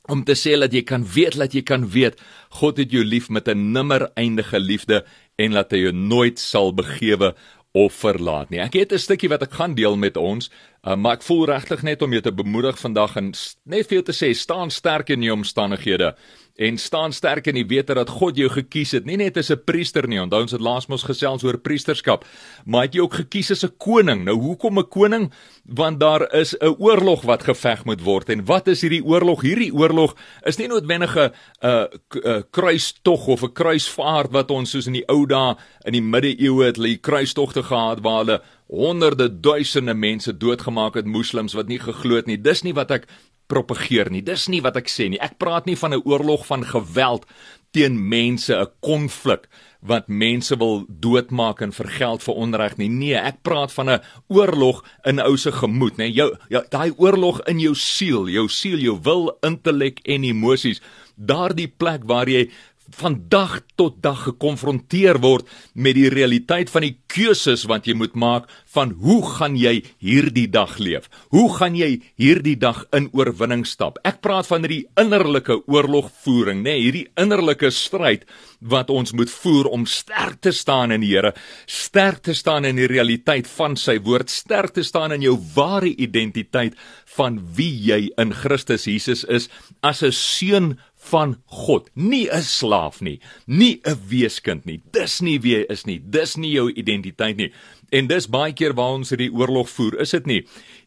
om 0.08 0.24
te 0.24 0.34
sê 0.36 0.56
dat 0.58 0.72
jy 0.72 0.82
kan 0.88 1.04
weet 1.04 1.36
dat 1.38 1.54
jy 1.54 1.62
kan 1.68 1.84
weet 1.92 2.18
God 2.60 2.80
het 2.80 2.92
jou 2.92 3.04
lief 3.04 3.28
met 3.28 3.48
'n 3.48 3.72
nimmer 3.72 4.08
eindige 4.16 4.58
liefde 4.58 5.04
en 5.36 5.52
dat 5.52 5.70
hy 5.70 5.78
jou 5.78 5.92
nooit 5.92 6.38
sal 6.38 6.72
begewe 6.72 7.34
of 7.72 7.92
verlaat 7.94 8.50
nie. 8.50 8.60
Ek 8.60 8.74
het 8.74 8.92
'n 8.92 8.98
stukkie 8.98 9.28
wat 9.28 9.42
ek 9.42 9.52
gaan 9.52 9.74
deel 9.74 9.96
met 9.96 10.16
ons, 10.16 10.50
uh, 10.84 10.96
maar 10.96 11.18
ek 11.18 11.22
voel 11.22 11.46
regtig 11.46 11.82
net 11.82 12.02
om 12.02 12.12
jou 12.12 12.22
te 12.22 12.32
bemoedig 12.32 12.78
vandag 12.78 13.16
en 13.16 13.32
net 13.64 13.88
vir 13.88 13.98
jou 14.00 14.02
te 14.02 14.16
sê 14.16 14.32
staan 14.34 14.70
sterk 14.70 15.10
in 15.10 15.22
jou 15.22 15.36
omstandighede 15.36 16.14
en 16.58 16.78
staan 16.78 17.12
sterk 17.14 17.46
in 17.46 17.54
die 17.54 17.66
wete 17.70 17.94
dat 17.94 18.10
God 18.10 18.38
jou 18.38 18.48
gekies 18.50 18.96
het, 18.96 19.04
nie 19.06 19.16
net 19.16 19.36
as 19.38 19.50
'n 19.50 19.62
priester 19.64 20.08
nie. 20.08 20.18
Onthou 20.18 20.42
ons 20.42 20.52
het 20.52 20.60
laas 20.60 20.88
mos 20.88 21.04
gesels 21.06 21.44
oor 21.44 21.58
priesterskap, 21.58 22.24
maar 22.66 22.82
het 22.82 22.94
jy 22.94 23.00
ook 23.00 23.14
gekies 23.14 23.50
as 23.50 23.64
'n 23.64 23.76
koning. 23.78 24.24
Nou 24.24 24.34
hoekom 24.34 24.78
'n 24.78 24.88
koning? 24.88 25.32
Want 25.64 26.00
daar 26.00 26.34
is 26.34 26.54
'n 26.54 26.74
oorlog 26.78 27.22
wat 27.22 27.44
geveg 27.44 27.84
moet 27.84 28.02
word. 28.02 28.28
En 28.28 28.44
wat 28.44 28.66
is 28.66 28.80
hierdie 28.80 29.04
oorlog? 29.04 29.42
Hierdie 29.42 29.72
oorlog 29.72 30.16
is 30.44 30.56
nie 30.56 30.66
noodwendig 30.66 31.16
'n 31.16 31.30
'n 31.62 32.44
kruistog 32.50 33.26
of 33.26 33.42
'n 33.42 33.52
kruisvaart 33.52 34.32
wat 34.32 34.50
ons 34.50 34.70
soos 34.70 34.86
in 34.86 34.92
die 34.92 35.08
ou 35.08 35.26
dae 35.26 35.56
in 35.84 35.92
die 35.92 36.02
middeleeue 36.02 36.64
het 36.64 36.76
hulle 36.76 36.96
kruistogte 36.96 37.62
gehad 37.62 38.00
waar 38.00 38.24
hulle 38.24 38.42
honderde 38.68 39.28
duisende 39.40 39.94
mense 39.94 40.36
doodgemaak 40.36 40.94
het 40.94 41.06
moslems 41.06 41.56
wat 41.56 41.68
nie 41.68 41.80
geglo 41.80 42.16
het 42.16 42.26
nie. 42.26 42.36
Dis 42.36 42.62
nie 42.62 42.74
wat 42.76 42.90
ek 42.90 43.08
propageer 43.48 44.10
nie. 44.12 44.22
Dis 44.22 44.46
nie 44.52 44.60
wat 44.64 44.76
ek 44.76 44.90
sê 44.92 45.08
nie. 45.08 45.20
Ek 45.24 45.38
praat 45.40 45.66
nie 45.66 45.76
van 45.76 45.94
'n 45.94 46.04
oorlog 46.04 46.46
van 46.46 46.64
geweld 46.64 47.24
teen 47.72 47.96
mense, 48.08 48.52
'n 48.52 48.68
konflik 48.80 49.48
wat 49.80 50.08
mense 50.08 50.56
wil 50.56 50.84
doodmaak 50.88 51.60
en 51.60 51.72
vir 51.72 51.86
geld 51.86 52.22
vir 52.22 52.34
onreg 52.34 52.76
nie. 52.76 52.88
Nee, 52.88 53.14
ek 53.14 53.42
praat 53.42 53.72
van 53.72 53.90
'n 53.90 54.02
oorlog 54.28 54.84
in 55.04 55.20
ou 55.20 55.36
se 55.36 55.52
gemoed, 55.52 55.96
nê. 55.96 56.12
Jou 56.12 56.36
ja, 56.48 56.62
daai 56.70 56.92
oorlog 56.96 57.40
in 57.46 57.60
jou 57.60 57.74
siel, 57.74 58.28
jou 58.28 58.48
siel, 58.48 58.78
jou 58.78 58.98
wil, 59.02 59.38
intellek 59.42 60.00
en 60.04 60.24
emosies. 60.24 60.80
Daardie 61.16 61.68
plek 61.68 62.02
waar 62.04 62.28
jy 62.28 62.50
van 62.96 63.18
dag 63.28 63.60
tot 63.76 64.00
dag 64.02 64.22
gekonfronteer 64.28 65.20
word 65.20 65.48
met 65.74 65.96
die 65.98 66.08
realiteit 66.12 66.70
van 66.72 66.86
die 66.86 66.96
keuses 67.10 67.66
wat 67.68 67.86
jy 67.88 67.94
moet 67.98 68.14
maak 68.18 68.48
van 68.74 68.94
hoe 69.02 69.20
gaan 69.36 69.56
jy 69.58 69.82
hierdie 70.02 70.48
dag 70.50 70.78
leef? 70.78 71.08
Hoe 71.34 71.48
gaan 71.56 71.76
jy 71.76 72.00
hierdie 72.20 72.56
dag 72.58 72.84
in 72.96 73.10
oorwinning 73.12 73.66
stap? 73.68 73.98
Ek 74.08 74.20
praat 74.24 74.48
van 74.48 74.64
hierdie 74.64 74.86
innerlike 75.00 75.60
oorlogvoering, 75.66 76.62
nê, 76.62 76.74
nee, 76.74 76.84
hierdie 76.86 77.06
innerlike 77.20 77.70
stryd 77.74 78.24
wat 78.60 78.90
ons 78.90 79.14
moet 79.14 79.30
voer 79.30 79.68
om 79.70 79.86
sterk 79.86 80.40
te 80.42 80.52
staan 80.52 80.92
in 80.94 81.04
die 81.04 81.08
Here, 81.08 81.32
sterk 81.66 82.20
te 82.26 82.34
staan 82.36 82.66
in 82.68 82.76
die 82.76 82.88
realiteit 82.90 83.48
van 83.48 83.78
sy 83.80 83.96
woord, 84.04 84.28
sterk 84.30 84.74
te 84.76 84.84
staan 84.84 85.14
in 85.16 85.24
jou 85.24 85.38
ware 85.54 85.88
identiteit 85.88 86.76
van 87.16 87.38
wie 87.56 87.72
jy 87.88 88.00
in 88.20 88.34
Christus 88.36 88.86
Jesus 88.86 89.24
is 89.24 89.48
as 89.82 90.02
'n 90.02 90.12
seun 90.12 90.78
van 91.10 91.36
God, 91.46 91.90
nie 91.94 92.28
'n 92.30 92.42
slaaf 92.42 93.00
nie, 93.00 93.20
nie 93.46 93.80
'n 93.84 93.98
weeskind 94.08 94.66
nie. 94.66 94.80
Dis 94.92 95.20
nie 95.20 95.38
wie 95.38 95.58
jy 95.58 95.66
is 95.70 95.86
nie. 95.86 95.98
Dis 95.98 96.36
nie 96.36 96.52
jou 96.52 96.70
identiteit 96.70 97.36
nie. 97.36 97.52
En 97.88 98.08
dis 98.08 98.26
baie 98.28 98.52
keer 98.52 98.74
waar 98.76 98.98
ons 98.98 99.08
hierdie 99.14 99.30
oorlog 99.32 99.68
voer, 99.72 99.96
is 100.04 100.12
dit 100.12 100.26
nie? 100.28 100.40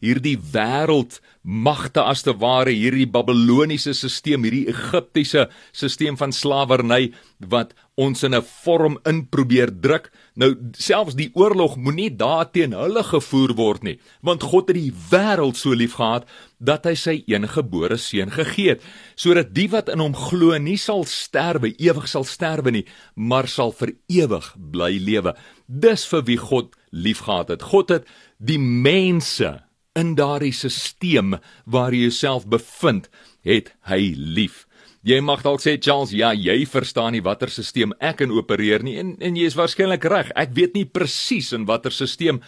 Hierdie 0.06 0.38
wêreld 0.54 1.18
magte 1.42 2.04
as 2.06 2.22
te 2.22 2.34
ware 2.38 2.74
hierdie 2.74 3.08
Babiloniese 3.10 3.96
stelsel, 3.98 4.46
hierdie 4.46 4.68
Egiptiese 4.70 5.48
stelsel 5.74 6.20
van 6.20 6.34
slawerny 6.36 7.10
wat 7.50 7.74
ons 7.98 8.24
in 8.24 8.36
'n 8.36 8.42
vorm 8.42 9.00
in 9.06 9.26
probeer 9.26 9.70
druk. 9.82 10.12
Nou 10.36 10.56
selfs 10.74 11.16
die 11.16 11.32
oorlog 11.34 11.76
moenie 11.76 12.10
daarteen 12.16 12.74
hulle 12.74 13.04
gevoer 13.04 13.54
word 13.56 13.84
nie, 13.84 14.00
want 14.22 14.44
God 14.44 14.68
het 14.68 14.78
die 14.78 14.94
wêreld 15.12 15.58
so 15.58 15.74
liefgehad 15.74 16.26
dat 16.60 16.86
hy 16.86 16.94
sy 16.96 17.24
eniggebore 17.28 17.98
seun 17.98 18.32
gegee 18.32 18.70
het, 18.70 18.82
sodat 19.16 19.54
die 19.54 19.68
wat 19.70 19.90
in 19.90 20.00
hom 20.00 20.14
glo 20.14 20.58
nie 20.58 20.78
sal 20.78 21.04
sterwe, 21.04 21.74
ewig 21.78 22.08
sal 22.08 22.24
sterwe 22.24 22.72
nie, 22.72 22.86
maar 23.16 23.48
sal 23.48 23.72
vir 23.72 23.94
ewig 24.08 24.56
bly 24.58 24.98
lewe. 25.00 25.36
Dis 25.72 26.04
vir 26.12 26.26
wie 26.28 26.38
God 26.38 26.74
liefgehad 26.92 27.54
het. 27.54 27.62
God 27.72 27.94
het 27.96 28.10
die 28.44 28.60
mense 28.60 29.62
in 29.96 30.16
daardie 30.20 30.52
stelsel 30.56 31.38
waar 31.66 31.96
jy 31.96 32.10
jouself 32.10 32.48
bevind, 32.48 33.08
het 33.48 33.72
hy 33.88 34.14
lief. 34.16 34.66
Jy 35.02 35.18
mag 35.26 35.42
dalk 35.42 35.64
sê 35.64 35.78
Charles, 35.82 36.12
ja, 36.14 36.30
jy 36.36 36.60
verstaan 36.70 37.16
nie 37.16 37.24
watter 37.26 37.50
stelsel 37.50 37.96
ek 38.04 38.26
in 38.26 38.36
opereer 38.36 38.84
nie 38.86 39.00
en 39.02 39.16
en 39.24 39.40
jy 39.40 39.48
is 39.50 39.58
waarskynlik 39.58 40.04
reg. 40.12 40.34
Ek 40.36 40.52
weet 40.58 40.76
nie 40.76 40.86
presies 40.86 41.54
in 41.56 41.66
watter 41.70 41.94
stelsel 41.96 42.42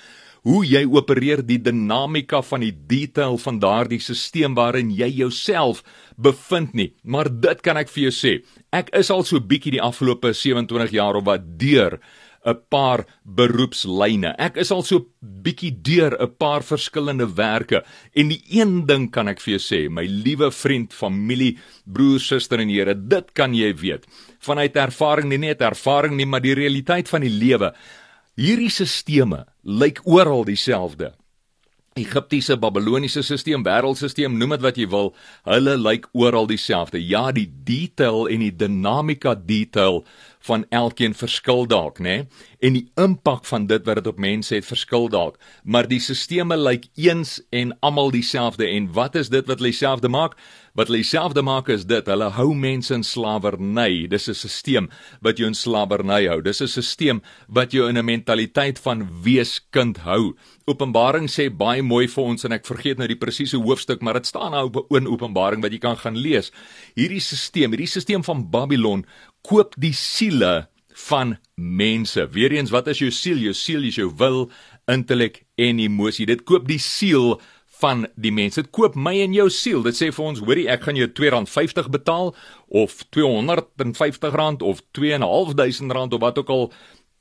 hoe 0.43 0.65
jy 0.67 0.83
opereer 0.91 1.39
die 1.47 1.57
dinamika 1.63 2.41
van 2.43 2.65
die 2.65 2.73
detail 2.75 3.39
van 3.39 3.61
daardie 3.63 4.01
stelsel 4.03 4.53
waarin 4.59 4.91
jy 4.91 5.07
jouself 5.23 5.81
bevind 6.19 6.75
nie. 6.75 6.91
Maar 7.03 7.31
dit 7.31 7.63
kan 7.63 7.79
ek 7.79 7.89
vir 7.89 8.09
jou 8.09 8.13
sê. 8.19 8.33
Ek 8.75 8.91
is 8.93 9.09
al 9.13 9.23
so 9.23 9.39
bietjie 9.39 9.77
die 9.77 9.83
afgelope 9.83 10.33
27 10.35 10.93
jaar 10.93 11.17
of 11.17 11.25
wat 11.31 11.47
deur 11.57 12.01
'n 12.45 12.59
paar 12.69 13.05
beroepslyne. 13.23 14.35
Ek 14.38 14.57
is 14.57 14.71
al 14.71 14.83
so 14.83 15.07
bietjie 15.21 15.71
deur 15.71 16.15
'n 16.19 16.35
paar 16.38 16.63
verskillende 16.63 17.27
werke 17.35 17.83
en 18.15 18.29
die 18.29 18.41
een 18.50 18.85
ding 18.85 19.12
kan 19.12 19.27
ek 19.27 19.39
vir 19.41 19.57
jou 19.57 19.63
sê, 19.63 19.89
my 19.89 20.05
liewe 20.05 20.51
vriend, 20.51 20.93
familie, 20.93 21.57
broer, 21.85 22.19
suster 22.19 22.59
en 22.59 22.69
Here, 22.69 22.95
dit 22.95 23.33
kan 23.33 23.53
jy 23.53 23.73
weet. 23.73 24.05
Vanuit 24.39 24.75
ervaring, 24.75 25.29
nie 25.29 25.38
net 25.38 25.62
ervaring 25.62 26.15
nie, 26.17 26.25
maar 26.25 26.41
die 26.41 26.55
realiteit 26.55 27.07
van 27.07 27.21
die 27.21 27.29
lewe. 27.29 27.73
Hierdie 28.35 28.71
sisteme 28.71 29.45
lyk 29.63 30.01
oral 30.05 30.43
dieselfde. 30.43 31.13
Egiptiese, 31.93 32.57
Babiloniese 32.57 33.21
stelsel, 33.21 33.62
wêreldstelsel, 33.62 34.31
noem 34.33 34.55
dit 34.55 34.63
wat 34.65 34.77
jy 34.81 34.88
wil, 34.89 35.12
hulle 35.45 35.75
lyk 35.77 36.07
oral 36.17 36.47
dieselfde. 36.50 36.97
Ja, 36.97 37.27
die 37.31 37.45
detail 37.45 38.25
en 38.33 38.41
die 38.41 38.53
dinamika 38.63 39.35
detail 39.38 40.01
van 40.43 40.65
elkeen 40.69 41.13
verskil 41.15 41.65
dalk, 41.67 42.00
né? 42.03 42.25
En 42.59 42.75
die 42.75 42.85
impak 43.00 43.45
van 43.47 43.67
dit 43.67 43.85
wat 43.88 44.01
dit 44.01 44.07
op 44.07 44.19
mense 44.19 44.55
het 44.55 44.67
verskil 44.67 45.07
dalk, 45.12 45.39
maar 45.63 45.88
die 45.88 46.00
stelsels 46.03 46.59
lyk 46.59 46.89
eens 47.00 47.39
en 47.51 47.71
almal 47.79 48.12
dieselfde. 48.12 48.67
En 48.67 48.91
wat 48.95 49.15
is 49.15 49.29
dit 49.31 49.47
wat 49.47 49.59
hulle 49.59 49.71
dieselfde 49.71 50.12
maak? 50.12 50.35
Wat 50.73 50.89
hulle 50.89 51.03
dieselfde 51.03 51.43
maak 51.45 51.67
is 51.69 51.85
dit, 51.85 52.07
hulle 52.09 52.29
hou 52.33 52.50
mense 52.57 52.93
in 52.95 53.03
slawerny. 53.05 54.07
Dis 54.07 54.27
'n 54.27 54.33
stelsel 54.33 54.89
wat 55.21 55.38
jou 55.38 55.47
in 55.47 55.53
slawerny 55.53 56.27
hou. 56.27 56.41
Dis 56.41 56.62
'n 56.62 56.67
stelsel 56.67 57.21
wat 57.47 57.71
jou 57.71 57.88
in 57.89 57.97
'n 57.97 58.05
mentaliteit 58.05 58.79
van 58.79 59.07
weeskind 59.23 59.97
hou. 59.97 60.35
Openbaring 60.65 61.29
sê 61.29 61.50
baie 61.50 61.81
mooi 61.83 62.07
vir 62.07 62.23
ons 62.23 62.43
en 62.43 62.51
ek 62.51 62.65
vergeet 62.65 62.97
nou 62.97 63.07
die 63.07 63.19
presiese 63.19 63.57
hoofstuk, 63.57 64.01
maar 64.01 64.13
dit 64.13 64.25
staan 64.25 64.51
nou 64.51 64.71
in 64.97 65.07
Openbaring 65.07 65.62
wat 65.62 65.71
jy 65.71 65.79
kan 65.79 65.97
gaan 65.97 66.17
lees. 66.17 66.51
Hierdie 66.95 67.19
stelsel, 67.19 67.69
hierdie 67.69 67.88
stelsel 67.88 68.23
van 68.23 68.50
Babylon 68.50 69.05
koop 69.47 69.75
die 69.81 69.93
siele 69.95 70.67
van 71.07 71.38
mense. 71.55 72.27
Weereens, 72.33 72.71
wat 72.73 72.88
is 72.91 73.01
jou 73.01 73.12
siel? 73.13 73.41
Jou 73.41 73.53
siel 73.57 73.88
is 73.89 73.97
jou 74.00 74.09
wil, 74.19 74.47
intellek 74.91 75.43
en 75.59 75.81
emosie. 75.83 76.27
Dit 76.29 76.45
koop 76.47 76.67
die 76.69 76.81
siel 76.81 77.38
van 77.83 78.05
die 78.15 78.31
mense. 78.31 78.62
Dit 78.62 78.71
koop 78.75 78.95
my 78.95 79.15
en 79.25 79.35
jou 79.35 79.50
siel. 79.51 79.83
Dit 79.85 79.97
sê 79.97 80.09
vir 80.13 80.25
ons, 80.25 80.41
hoorie, 80.45 80.67
ek 80.71 80.88
gaan 80.88 81.00
jou 81.00 81.09
R2.50 81.09 81.89
betaal 81.93 82.33
of 82.69 83.00
R250 83.09 84.63
of 84.63 84.83
R2.500 84.95 86.17
of 86.17 86.21
wat 86.23 86.43
ook 86.43 86.53
al 86.53 86.67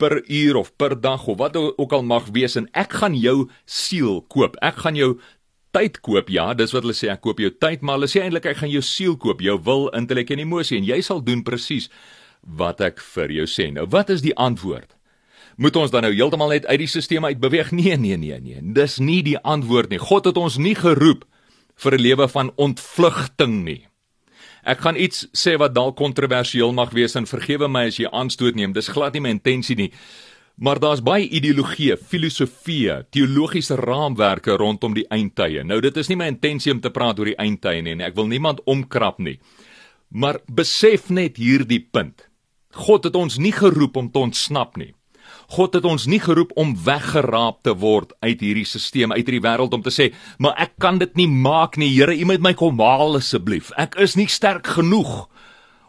per 0.02 0.18
uur 0.26 0.58
of 0.58 0.72
per 0.76 0.96
dag 1.00 1.26
of 1.30 1.38
wat 1.38 1.56
ook 1.56 1.92
al 1.92 2.02
mag 2.02 2.26
wees 2.34 2.56
en 2.58 2.66
ek 2.78 2.98
gaan 3.02 3.14
jou 3.18 3.48
siel 3.66 4.22
koop. 4.32 4.58
Ek 4.64 4.82
gaan 4.82 4.98
jou 4.98 5.14
tyd 5.72 6.00
koop. 6.00 6.30
Ja, 6.32 6.52
dis 6.54 6.72
wat 6.74 6.86
hulle 6.86 6.96
sê, 6.96 7.10
ek 7.12 7.22
koop 7.24 7.40
jou 7.42 7.50
tyd, 7.50 7.82
maar 7.82 7.98
hulle 7.98 8.10
sê 8.10 8.22
eintlik 8.22 8.46
ek 8.52 8.62
gaan 8.62 8.72
jou 8.72 8.82
siel 8.86 9.16
koop, 9.16 9.40
jou 9.44 9.58
wil, 9.66 9.88
intellek 9.96 10.30
en 10.34 10.44
emosie 10.44 10.78
en 10.78 10.88
jy 10.88 11.00
sal 11.02 11.22
doen 11.24 11.42
presies 11.46 11.88
wat 12.42 12.80
ek 12.80 13.00
vir 13.14 13.32
jou 13.40 13.46
sê. 13.46 13.70
Nou, 13.72 13.86
wat 13.90 14.10
is 14.10 14.24
die 14.24 14.34
antwoord? 14.36 14.90
Moet 15.56 15.76
ons 15.76 15.92
dan 15.92 16.06
nou 16.06 16.12
heeltemal 16.14 16.54
net 16.54 16.66
uit 16.66 16.80
die 16.80 16.88
stelsel 16.88 17.28
uit 17.28 17.40
beweeg? 17.40 17.72
Nee, 17.76 17.96
nee, 17.96 18.16
nee, 18.16 18.38
nee. 18.40 18.62
Dis 18.74 18.98
nie 18.98 19.20
die 19.22 19.38
antwoord 19.38 19.92
nie. 19.92 20.00
God 20.00 20.28
het 20.30 20.40
ons 20.40 20.56
nie 20.56 20.74
geroep 20.74 21.26
vir 21.76 21.92
'n 21.94 22.02
lewe 22.02 22.28
van 22.28 22.52
ontvlugting 22.56 23.64
nie. 23.64 23.88
Ek 24.62 24.78
gaan 24.80 24.96
iets 24.96 25.26
sê 25.34 25.56
wat 25.58 25.74
dalk 25.74 25.96
kontroversieel 25.96 26.72
mag 26.72 26.90
wees 26.90 27.16
en 27.18 27.26
vergewe 27.26 27.68
my 27.68 27.86
as 27.86 27.98
jy 27.98 28.06
aanstoot 28.06 28.54
neem. 28.54 28.72
Dis 28.72 28.88
glad 28.88 29.12
nie 29.14 29.20
my 29.20 29.30
intensie 29.30 29.76
nie. 29.76 29.92
Maar 30.56 30.78
daar's 30.78 31.02
baie 31.02 31.28
ideologie, 31.28 31.96
filosofie, 31.96 32.92
teologiese 33.10 33.76
raamwerke 33.80 34.56
rondom 34.60 34.94
die 34.94 35.06
eindtye. 35.08 35.64
Nou 35.64 35.80
dit 35.80 35.96
is 35.96 36.10
nie 36.12 36.18
my 36.20 36.28
intensie 36.30 36.72
om 36.74 36.80
te 36.80 36.92
praat 36.92 37.18
oor 37.18 37.32
die 37.32 37.38
eindtye 37.40 37.82
nie, 37.82 37.96
nie. 37.96 38.06
Ek 38.06 38.18
wil 38.18 38.28
niemand 38.28 38.60
omkrap 38.68 39.18
nie. 39.18 39.38
Maar 40.12 40.42
besef 40.46 41.08
net 41.08 41.40
hierdie 41.40 41.80
punt. 41.80 42.28
God 42.76 43.08
het 43.08 43.16
ons 43.16 43.38
nie 43.40 43.52
geroep 43.52 43.96
om 43.96 44.10
te 44.12 44.20
ontsnap 44.20 44.76
nie. 44.76 44.92
God 45.52 45.74
het 45.76 45.84
ons 45.88 46.06
nie 46.08 46.20
geroep 46.20 46.52
om 46.60 46.72
weggeraap 46.84 47.62
te 47.66 47.74
word 47.76 48.12
uit 48.24 48.40
hierdie 48.40 48.66
stelsel, 48.68 49.12
uit 49.12 49.24
hierdie 49.24 49.44
wêreld 49.44 49.72
om 49.72 49.82
te 49.82 49.90
sê, 49.90 50.12
"Maar 50.38 50.54
ek 50.58 50.72
kan 50.78 50.98
dit 50.98 51.16
nie 51.16 51.28
maak 51.28 51.76
nie, 51.76 51.88
Here, 51.88 52.14
U 52.14 52.24
moet 52.24 52.40
my 52.40 52.54
kom 52.54 52.78
haal 52.78 53.16
asseblief. 53.16 53.70
Ek 53.76 53.96
is 53.96 54.16
nie 54.16 54.26
sterk 54.26 54.66
genoeg 54.66 55.28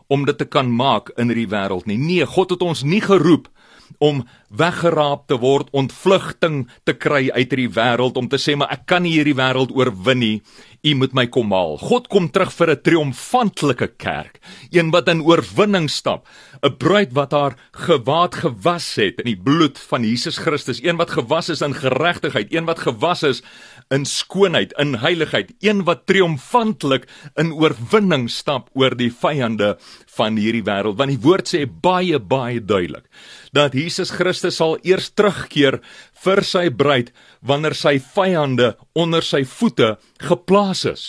om 0.10 0.26
dit 0.26 0.38
te 0.38 0.46
kan 0.46 0.72
maak 0.72 1.12
in 1.18 1.30
hierdie 1.30 1.50
wêreld 1.50 1.86
nie." 1.86 1.98
Nee, 1.98 2.26
God 2.26 2.50
het 2.50 2.62
ons 2.62 2.84
nie 2.84 3.02
geroep 3.02 3.48
om 4.00 4.24
weggeraap 4.50 5.28
te 5.28 5.38
word, 5.42 5.70
ontvlugting 5.74 6.68
te 6.86 6.94
kry 6.94 7.30
uit 7.34 7.50
hierdie 7.50 7.72
wêreld 7.74 8.18
om 8.18 8.30
te 8.30 8.38
sê 8.38 8.56
maar 8.56 8.72
ek 8.74 8.86
kan 8.90 9.04
nie 9.04 9.16
hierdie 9.18 9.38
wêreld 9.38 9.74
oorwin 9.74 10.20
nie. 10.20 10.38
U 10.84 10.94
moet 11.00 11.14
my 11.16 11.24
kom 11.32 11.54
haal. 11.56 11.78
God 11.80 12.10
kom 12.12 12.28
terug 12.28 12.52
vir 12.52 12.72
'n 12.72 12.82
triomfantelike 12.84 13.88
kerk, 13.98 14.40
een 14.72 14.92
wat 14.92 15.08
in 15.08 15.22
oorwinning 15.24 15.90
stap, 15.90 16.28
'n 16.62 16.78
bruid 16.78 17.14
wat 17.14 17.32
haar 17.32 17.56
gewaad 17.72 18.36
gewas 18.36 18.96
het 18.96 19.20
in 19.20 19.32
die 19.32 19.44
bloed 19.44 19.80
van 19.80 20.04
Jesus 20.04 20.38
Christus, 20.38 20.84
een 20.84 20.98
wat 20.98 21.12
gewas 21.12 21.50
is 21.50 21.62
in 21.62 21.74
geregtigheid, 21.74 22.54
een 22.54 22.66
wat 22.66 22.80
gewas 22.80 23.24
is 23.24 23.42
in 23.94 24.08
skoonheid, 24.10 24.74
in 24.82 24.98
heiligheid, 25.04 25.54
een 25.64 25.84
wat 25.88 26.06
triomfantelik 26.10 27.06
in 27.40 27.54
oorwinning 27.54 28.28
stap 28.32 28.70
oor 28.78 28.96
die 28.98 29.12
vyande 29.14 29.76
van 30.18 30.38
hierdie 30.42 30.66
wêreld, 30.66 30.98
want 31.00 31.14
die 31.14 31.22
woord 31.22 31.50
sê 31.52 31.64
baie 31.68 32.20
baie 32.20 32.62
duidelik 32.62 33.06
dat 33.54 33.76
Jesus 33.78 34.12
Christus 34.16 34.58
sal 34.58 34.80
eers 34.82 35.12
terugkeer 35.14 35.80
vir 36.26 36.42
sy 36.48 36.70
bruid 36.74 37.12
wanneer 37.46 37.76
sy 37.78 38.00
vyande 38.02 38.74
onder 38.98 39.26
sy 39.26 39.44
voete 39.46 39.96
geplaas 40.24 40.88
is. 40.90 41.04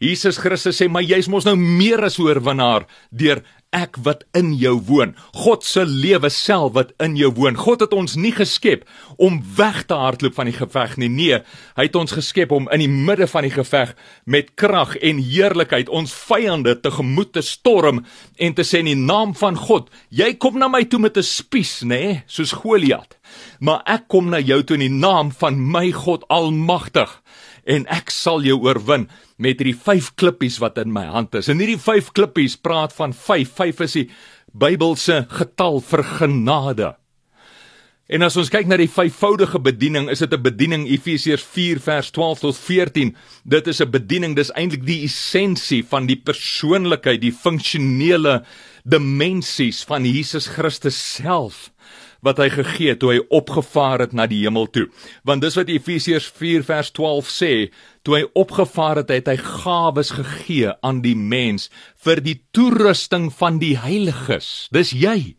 Jesus 0.00 0.38
Christus 0.40 0.80
sê 0.80 0.88
maar 0.88 1.04
jy's 1.04 1.28
mos 1.30 1.46
nou 1.46 1.54
meer 1.60 2.02
as 2.08 2.18
oorwinnaar 2.18 2.86
deur 3.12 3.44
ek 3.76 3.98
wat 4.02 4.24
in 4.34 4.50
jou 4.58 4.74
woon. 4.88 5.12
God 5.44 5.64
se 5.66 5.84
lewe 5.86 6.30
self 6.32 6.74
wat 6.74 6.90
in 7.02 7.14
jou 7.18 7.30
woon. 7.36 7.58
God 7.58 7.84
het 7.84 7.94
ons 7.94 8.16
nie 8.18 8.32
geskep 8.34 8.82
om 9.16 9.38
weg 9.56 9.84
te 9.86 9.98
hardloop 9.98 10.34
van 10.34 10.50
die 10.50 10.56
geveg 10.56 10.96
nie. 10.98 11.10
Nee, 11.10 11.40
hy 11.78 11.86
het 11.86 11.98
ons 11.98 12.14
geskep 12.16 12.52
om 12.54 12.66
in 12.74 12.82
die 12.82 12.90
midde 12.90 13.28
van 13.30 13.46
die 13.46 13.54
geveg 13.54 13.94
met 14.24 14.54
krag 14.60 14.96
en 14.98 15.22
heerlikheid 15.22 15.88
ons 15.88 16.14
vyande 16.26 16.76
tegemoet 16.82 17.32
te 17.36 17.44
storm 17.46 18.02
en 18.38 18.58
te 18.58 18.66
sê 18.66 18.82
in 18.82 18.90
die 18.90 18.98
naam 18.98 19.36
van 19.38 19.58
God, 19.58 19.90
jy 20.10 20.32
kom 20.42 20.58
na 20.58 20.68
my 20.68 20.84
toe 20.90 21.00
met 21.00 21.16
'n 21.16 21.22
spies, 21.22 21.82
nê, 21.82 21.88
nee, 21.88 22.22
soos 22.26 22.52
Goliat. 22.52 23.16
Maar 23.60 23.82
ek 23.86 24.08
kom 24.08 24.30
na 24.30 24.40
jou 24.40 24.62
toe 24.62 24.74
in 24.74 24.88
die 24.88 24.98
naam 25.06 25.30
van 25.30 25.70
my 25.70 25.92
God 25.92 26.24
Almagtig 26.28 27.20
en 27.70 27.86
ek 27.92 28.10
sal 28.10 28.42
jou 28.46 28.58
oorwin 28.66 29.06
met 29.38 29.60
hierdie 29.60 29.78
vyf 29.78 30.10
klippies 30.20 30.58
wat 30.62 30.78
in 30.82 30.92
my 30.92 31.06
hand 31.06 31.36
is. 31.38 31.48
En 31.48 31.60
hierdie 31.62 31.80
vyf 31.80 32.10
klippies 32.16 32.58
praat 32.58 32.94
van 32.96 33.14
5. 33.14 33.54
5 33.60 33.84
is 33.86 33.98
die 34.00 34.08
Bybelse 34.50 35.24
getal 35.30 35.78
vir 35.86 36.02
genade. 36.18 36.94
En 38.10 38.26
as 38.26 38.34
ons 38.40 38.48
kyk 38.50 38.66
na 38.66 38.74
die 38.80 38.90
vyfvoudige 38.90 39.60
bediening, 39.62 40.08
is 40.10 40.18
dit 40.18 40.32
'n 40.34 40.42
bediening 40.42 40.88
Efesiërs 40.90 41.44
4 41.46 41.78
vers 41.78 42.10
12 42.10 42.40
tot 42.40 42.56
14. 42.58 43.16
Dit 43.46 43.68
is 43.68 43.80
'n 43.80 43.90
bediening, 43.90 44.34
dis 44.34 44.50
eintlik 44.50 44.84
die 44.84 45.04
essensie 45.04 45.84
van 45.84 46.06
die 46.06 46.16
persoonlikheid, 46.16 47.20
die 47.20 47.32
funksionele 47.32 48.42
dimensies 48.84 49.84
van 49.84 50.04
Jesus 50.04 50.46
Christus 50.46 50.96
self 50.96 51.70
wat 52.26 52.38
hy 52.38 52.48
gegee 52.52 52.94
het 52.94 53.00
toe 53.02 53.12
hy 53.14 53.20
opgevaar 53.28 54.04
het 54.04 54.12
na 54.16 54.26
die 54.30 54.42
hemel 54.44 54.68
toe. 54.70 54.86
Want 55.24 55.42
dis 55.44 55.56
wat 55.58 55.72
Efesiërs 55.72 56.28
4 56.36 56.64
vers 56.68 56.92
12 56.96 57.32
sê, 57.32 57.52
toe 58.02 58.16
hy 58.18 58.22
opgevaar 58.38 59.02
het, 59.02 59.10
het 59.10 59.28
hy 59.28 59.36
gawes 59.36 60.12
gegee 60.16 60.72
aan 60.86 61.02
die 61.04 61.16
mens 61.16 61.70
vir 62.04 62.20
die 62.24 62.40
toerusting 62.52 63.30
van 63.32 63.58
die 63.62 63.76
heiliges. 63.80 64.68
Dis 64.72 64.92
jy. 64.92 65.36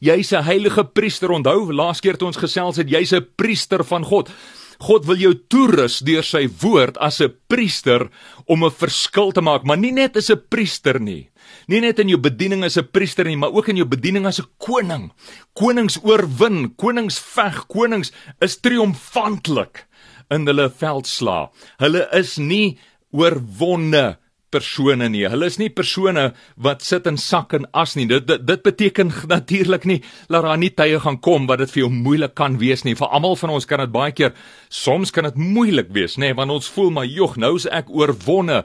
Jy's 0.00 0.32
'n 0.32 0.44
heilige 0.44 0.84
priester. 0.84 1.30
Onthou, 1.30 1.72
laas 1.72 2.00
keer 2.00 2.16
toe 2.16 2.28
ons 2.28 2.36
gesels 2.36 2.76
het, 2.76 2.88
jy's 2.88 3.12
'n 3.12 3.26
priester 3.36 3.84
van 3.84 4.04
God. 4.04 4.30
God 4.80 5.04
wil 5.04 5.20
jou 5.20 5.34
toerus 5.52 5.98
deur 6.00 6.24
sy 6.24 6.46
woord 6.62 6.96
as 7.04 7.20
'n 7.20 7.34
priester 7.48 8.08
om 8.48 8.64
'n 8.64 8.70
verskil 8.70 9.32
te 9.32 9.40
maak, 9.40 9.64
maar 9.64 9.76
nie 9.76 9.92
net 9.92 10.16
as 10.16 10.30
'n 10.30 10.40
priester 10.48 10.98
nie. 11.00 11.30
Nie 11.68 11.80
net 11.80 11.98
in 11.98 12.08
jou 12.08 12.18
bediening 12.18 12.64
as 12.64 12.78
'n 12.78 12.88
priester 12.92 13.24
nie, 13.24 13.36
maar 13.36 13.52
ook 13.52 13.68
in 13.68 13.76
jou 13.76 13.86
bediening 13.86 14.26
as 14.26 14.40
'n 14.40 14.48
koning. 14.58 15.12
Konings 15.54 15.98
oorwin, 16.02 16.74
konings 16.76 17.18
veg, 17.18 17.66
konings 17.68 18.12
is 18.40 18.56
triomfantelik 18.56 19.86
in 20.30 20.46
hulle 20.46 20.70
veldslaa. 20.70 21.50
Hulle 21.78 22.08
is 22.12 22.38
nie 22.38 22.78
oorwonne 23.12 24.16
persone 24.50 25.08
nie. 25.12 25.24
Hulle 25.30 25.48
is 25.50 25.58
nie 25.60 25.70
persone 25.70 26.30
wat 26.56 26.84
sit 26.86 27.06
in 27.10 27.18
sak 27.20 27.54
en 27.56 27.66
as 27.76 27.96
nie. 27.98 28.06
Dit 28.10 28.26
dit, 28.28 28.44
dit 28.46 28.62
beteken 28.62 29.12
natuurlik 29.34 29.86
nie 29.88 30.00
dat 30.28 30.44
daar 30.44 30.58
nie 30.60 30.72
tye 30.74 31.00
gaan 31.00 31.20
kom 31.22 31.48
wat 31.50 31.64
dit 31.64 31.74
vir 31.74 31.84
jou 31.84 31.92
moeilik 31.94 32.34
kan 32.38 32.58
wees 32.60 32.84
nie. 32.84 32.96
Vir 32.98 33.10
almal 33.10 33.38
van 33.40 33.54
ons 33.56 33.68
kan 33.68 33.82
dit 33.84 33.94
baie 33.94 34.14
keer 34.16 34.34
soms 34.70 35.10
kan 35.10 35.26
dit 35.26 35.38
moeilik 35.40 35.90
wees, 35.94 36.14
nê, 36.16 36.30
nee, 36.30 36.36
want 36.38 36.54
ons 36.54 36.68
voel 36.70 36.92
maar 36.94 37.08
jog, 37.10 37.34
nou 37.42 37.56
is 37.58 37.66
ek 37.66 37.90
oorwonne 37.90 38.62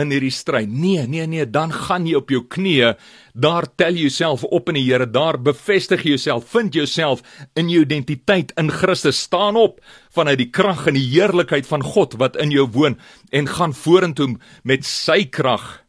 in 0.00 0.10
hierdie 0.10 0.32
stryd. 0.34 0.70
Nee, 0.70 1.04
nee, 1.10 1.26
nee, 1.30 1.46
dan 1.46 1.72
gaan 1.72 2.08
jy 2.08 2.18
op 2.18 2.32
jou 2.34 2.42
knieë, 2.50 2.94
daar 3.38 3.68
tel 3.78 3.94
jouself 3.98 4.42
op 4.44 4.72
in 4.72 4.80
die 4.80 4.84
Here, 4.88 5.06
daar 5.06 5.38
bevestig 5.38 6.02
jouself, 6.06 6.48
vind 6.50 6.74
jouself 6.74 7.22
in 7.54 7.70
jou 7.70 7.84
identiteit 7.86 8.50
in 8.58 8.72
Christus, 8.74 9.22
staan 9.28 9.58
op 9.60 9.78
vanuit 10.14 10.38
die 10.38 10.50
krag 10.50 10.86
en 10.90 10.98
die 10.98 11.08
heerlikheid 11.10 11.66
van 11.66 11.82
God 11.82 12.18
wat 12.20 12.38
in 12.40 12.54
jou 12.54 12.66
woon 12.74 12.98
en 13.34 13.50
gaan 13.50 13.74
vorentoe 13.74 14.34
met 14.62 14.86
sy 14.86 15.24
krag 15.24 15.84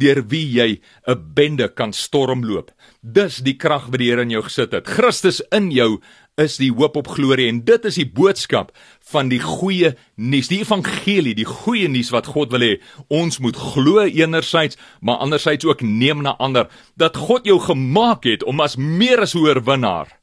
deur 0.00 0.22
wie 0.30 0.46
jy 0.46 0.80
'n 1.06 1.34
bende 1.34 1.68
kan 1.68 1.92
stormloop. 1.92 2.70
Dis 3.02 3.38
die 3.38 3.56
krag 3.56 3.90
wat 3.90 3.98
die 3.98 4.10
Here 4.10 4.22
in 4.22 4.30
jou 4.30 4.42
gesit 4.42 4.72
het. 4.72 4.86
Christus 4.86 5.42
in 5.52 5.70
jou 5.70 6.00
is 6.38 6.56
die 6.56 6.70
hoop 6.72 6.96
op 6.96 7.08
glorie 7.08 7.48
en 7.48 7.64
dit 7.64 7.84
is 7.84 7.94
die 7.94 8.08
boodskap 8.08 8.72
van 9.12 9.28
die 9.28 9.40
goeie 9.40 9.96
nuus, 10.16 10.48
die 10.48 10.60
evangelie, 10.60 11.34
die 11.34 11.44
goeie 11.44 11.88
nuus 11.88 12.10
wat 12.10 12.26
God 12.26 12.50
wil 12.50 12.60
hê. 12.60 12.80
Ons 13.08 13.38
moet 13.38 13.56
glo 13.56 14.00
enerzijds, 14.00 14.76
maar 15.00 15.16
anderzijds 15.16 15.64
ook 15.64 15.82
neem 15.82 16.22
na 16.22 16.36
ander 16.38 16.68
dat 16.96 17.16
God 17.16 17.44
jou 17.44 17.58
gemaak 17.60 18.24
het 18.24 18.42
om 18.44 18.60
as 18.60 18.76
meer 18.76 19.20
as 19.20 19.34
oorwinnaar 19.34 20.20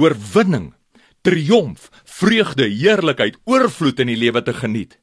oorwinning, 0.00 0.72
triomf, 1.22 1.90
vreugde, 2.04 2.68
heerlikheid, 2.68 3.36
oorvloed 3.44 4.00
in 4.00 4.12
die 4.12 4.18
lewe 4.18 4.42
te 4.42 4.54
geniet. 4.54 4.98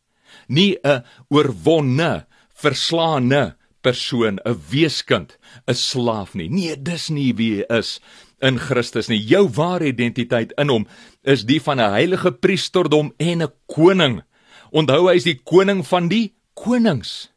Nie 0.47 0.77
'n 0.83 1.03
oorwonne, 1.29 2.25
verslaane 2.53 3.55
persoon, 3.81 4.39
'n 4.45 4.61
weeskind, 4.69 5.37
'n 5.67 5.73
slaaf 5.73 6.33
nie. 6.33 6.49
Nee, 6.49 6.75
dis 6.75 7.09
nie 7.09 7.33
wie 7.33 7.57
jy 7.57 7.65
is 7.79 7.99
in 8.41 8.59
Christus 8.59 9.07
nie. 9.07 9.19
Jou 9.19 9.47
ware 9.49 9.87
identiteit 9.87 10.53
in 10.57 10.69
hom 10.69 10.87
is 11.23 11.45
die 11.45 11.61
van 11.61 11.79
'n 11.79 11.91
heilige 11.91 12.31
priesterdom 12.31 13.13
en 13.17 13.43
'n 13.43 13.53
koning. 13.67 14.23
Onthou 14.71 15.09
hy 15.09 15.15
is 15.15 15.23
die 15.23 15.39
koning 15.43 15.85
van 15.85 16.07
die 16.07 16.33
konings. 16.53 17.29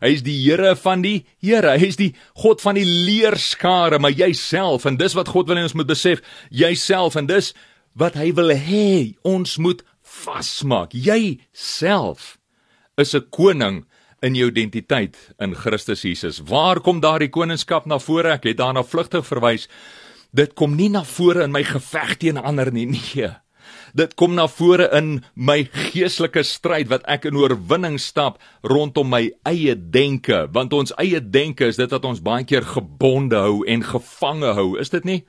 Hy 0.00 0.08
is 0.08 0.22
die 0.22 0.36
Here 0.44 0.76
van 0.76 1.02
die 1.02 1.24
Here. 1.40 1.78
Hy 1.78 1.86
is 1.86 1.96
die 1.96 2.14
God 2.34 2.60
van 2.60 2.74
die 2.74 2.84
leerskare, 2.84 3.98
maar 3.98 4.10
jouself 4.10 4.84
en 4.84 4.96
dis 4.96 5.14
wat 5.14 5.28
God 5.28 5.48
wil 5.48 5.56
hê 5.56 5.62
ons 5.62 5.76
moet 5.76 5.86
besef, 5.86 6.20
jouself 6.50 7.16
en 7.16 7.26
dis 7.26 7.54
wat 7.94 8.14
hy 8.14 8.32
wil 8.34 8.50
hê 8.50 9.14
ons 9.22 9.56
moet 9.58 9.82
vasmaak. 10.02 10.92
Jouself 10.92 12.38
is 12.96 13.14
'n 13.14 13.26
koning 13.30 13.84
in 14.22 14.34
jou 14.34 14.48
identiteit 14.48 15.16
in 15.38 15.54
Christus 15.54 16.02
Jesus. 16.02 16.38
Waar 16.38 16.80
kom 16.80 17.00
daardie 17.00 17.30
koningskap 17.30 17.86
na 17.86 17.98
vore? 17.98 18.32
Ek 18.32 18.44
het 18.44 18.56
daarna 18.56 18.82
vlugtig 18.82 19.26
verwys 19.26 19.68
dit 20.34 20.54
kom 20.58 20.74
nie 20.76 20.90
na 20.90 21.04
vore 21.06 21.46
in 21.46 21.54
my 21.54 21.62
geveg 21.66 22.18
teen 22.20 22.40
ander 22.40 22.72
nie 22.74 22.88
nee 22.94 23.30
dit 23.94 24.14
kom 24.18 24.34
na 24.34 24.48
vore 24.50 24.88
in 24.98 25.20
my 25.34 25.62
geestelike 25.70 26.42
stryd 26.46 26.90
wat 26.90 27.06
ek 27.10 27.28
in 27.30 27.38
oorwinning 27.38 27.96
stap 28.02 28.40
rondom 28.66 29.12
my 29.14 29.28
eie 29.48 29.76
denke 29.78 30.44
want 30.56 30.74
ons 30.76 30.94
eie 31.00 31.22
denke 31.22 31.70
is 31.70 31.78
dit 31.78 31.94
wat 31.94 32.08
ons 32.08 32.22
baie 32.24 32.46
keer 32.48 32.66
gebonde 32.74 33.38
hou 33.46 33.62
en 33.70 33.86
gevange 33.86 34.54
hou 34.58 34.74
is 34.82 34.90
dit 34.94 35.06
nie 35.08 35.20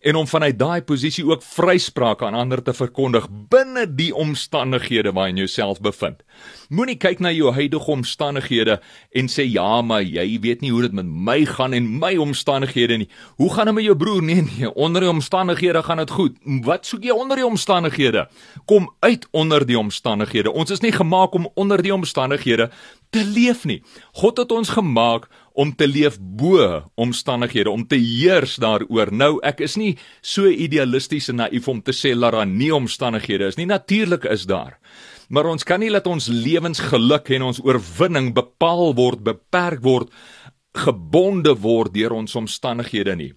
en 0.00 0.14
om 0.14 0.26
vanuit 0.26 0.58
daai 0.58 0.82
posisie 0.82 1.24
ook 1.26 1.42
vryspraak 1.42 2.22
aan 2.22 2.34
ander 2.34 2.62
te 2.62 2.72
verkondig 2.74 3.26
binne 3.50 3.86
die 3.98 4.14
omstandighede 4.14 5.12
waarin 5.12 5.36
jy 5.36 5.48
jouself 5.48 5.80
bevind. 5.80 6.22
Moenie 6.68 6.98
kyk 7.00 7.22
na 7.24 7.32
jou 7.32 7.52
huidige 7.56 7.90
omstandighede 7.90 8.78
en 9.16 9.30
sê 9.32 9.46
ja, 9.48 9.80
maar 9.82 10.04
jy 10.04 10.26
weet 10.44 10.62
nie 10.62 10.70
hoe 10.70 10.84
dit 10.86 10.94
met 10.94 11.08
my 11.08 11.38
gaan 11.48 11.74
en 11.76 11.88
my 11.98 12.14
omstandighede 12.20 13.00
nie. 13.02 13.08
Hoe 13.40 13.50
gaan 13.54 13.70
dit 13.70 13.74
met 13.74 13.88
jou 13.88 13.96
broer? 13.96 14.22
Nee 14.22 14.42
nee, 14.42 14.74
onder 14.74 15.02
die 15.02 15.10
omstandighede 15.10 15.82
gaan 15.82 16.02
dit 16.04 16.10
goed. 16.10 16.36
Wat 16.64 16.86
soek 16.86 17.04
jy 17.04 17.16
onder 17.16 17.40
die 17.40 17.46
omstandighede? 17.46 18.28
Kom 18.66 18.90
uit 19.00 19.26
onder 19.30 19.66
die 19.66 19.78
omstandighede. 19.78 20.52
Ons 20.52 20.70
is 20.70 20.84
nie 20.84 20.92
gemaak 20.92 21.34
om 21.34 21.48
onder 21.54 21.82
die 21.82 21.94
omstandighede 21.94 22.70
te 23.10 23.24
leef 23.24 23.64
nie. 23.64 23.82
God 24.20 24.38
het 24.38 24.52
ons 24.52 24.68
gemaak 24.76 25.28
om 25.58 25.72
te 25.74 25.88
leef 25.90 26.18
bo 26.20 26.62
omstandighede, 26.94 27.70
om 27.70 27.82
te 27.86 27.98
heers 27.98 28.56
daaroor. 28.62 29.10
Nou, 29.10 29.38
ek 29.42 29.64
is 29.66 29.74
nie 29.80 29.96
so 30.22 30.46
idealisties 30.46 31.32
en 31.32 31.40
naïef 31.42 31.66
om 31.70 31.80
te 31.82 31.94
sê 31.96 32.14
dat 32.14 32.36
daar 32.36 32.46
nie 32.46 32.70
omstandighede 32.74 33.50
is 33.50 33.58
nie. 33.58 33.66
Natuurlik 33.66 34.28
is 34.30 34.46
daar. 34.46 34.78
Maar 35.28 35.50
ons 35.50 35.66
kan 35.66 35.82
nie 35.82 35.90
laat 35.90 36.06
ons 36.06 36.30
lewensgeluk 36.30 37.32
en 37.34 37.48
ons 37.50 37.60
oorwinning 37.64 38.30
bepaal 38.36 38.94
word, 38.96 39.24
beperk 39.26 39.82
word, 39.82 40.14
gebonde 40.78 41.56
word 41.58 41.92
deur 41.96 42.14
ons 42.20 42.38
omstandighede 42.38 43.16
nie. 43.18 43.32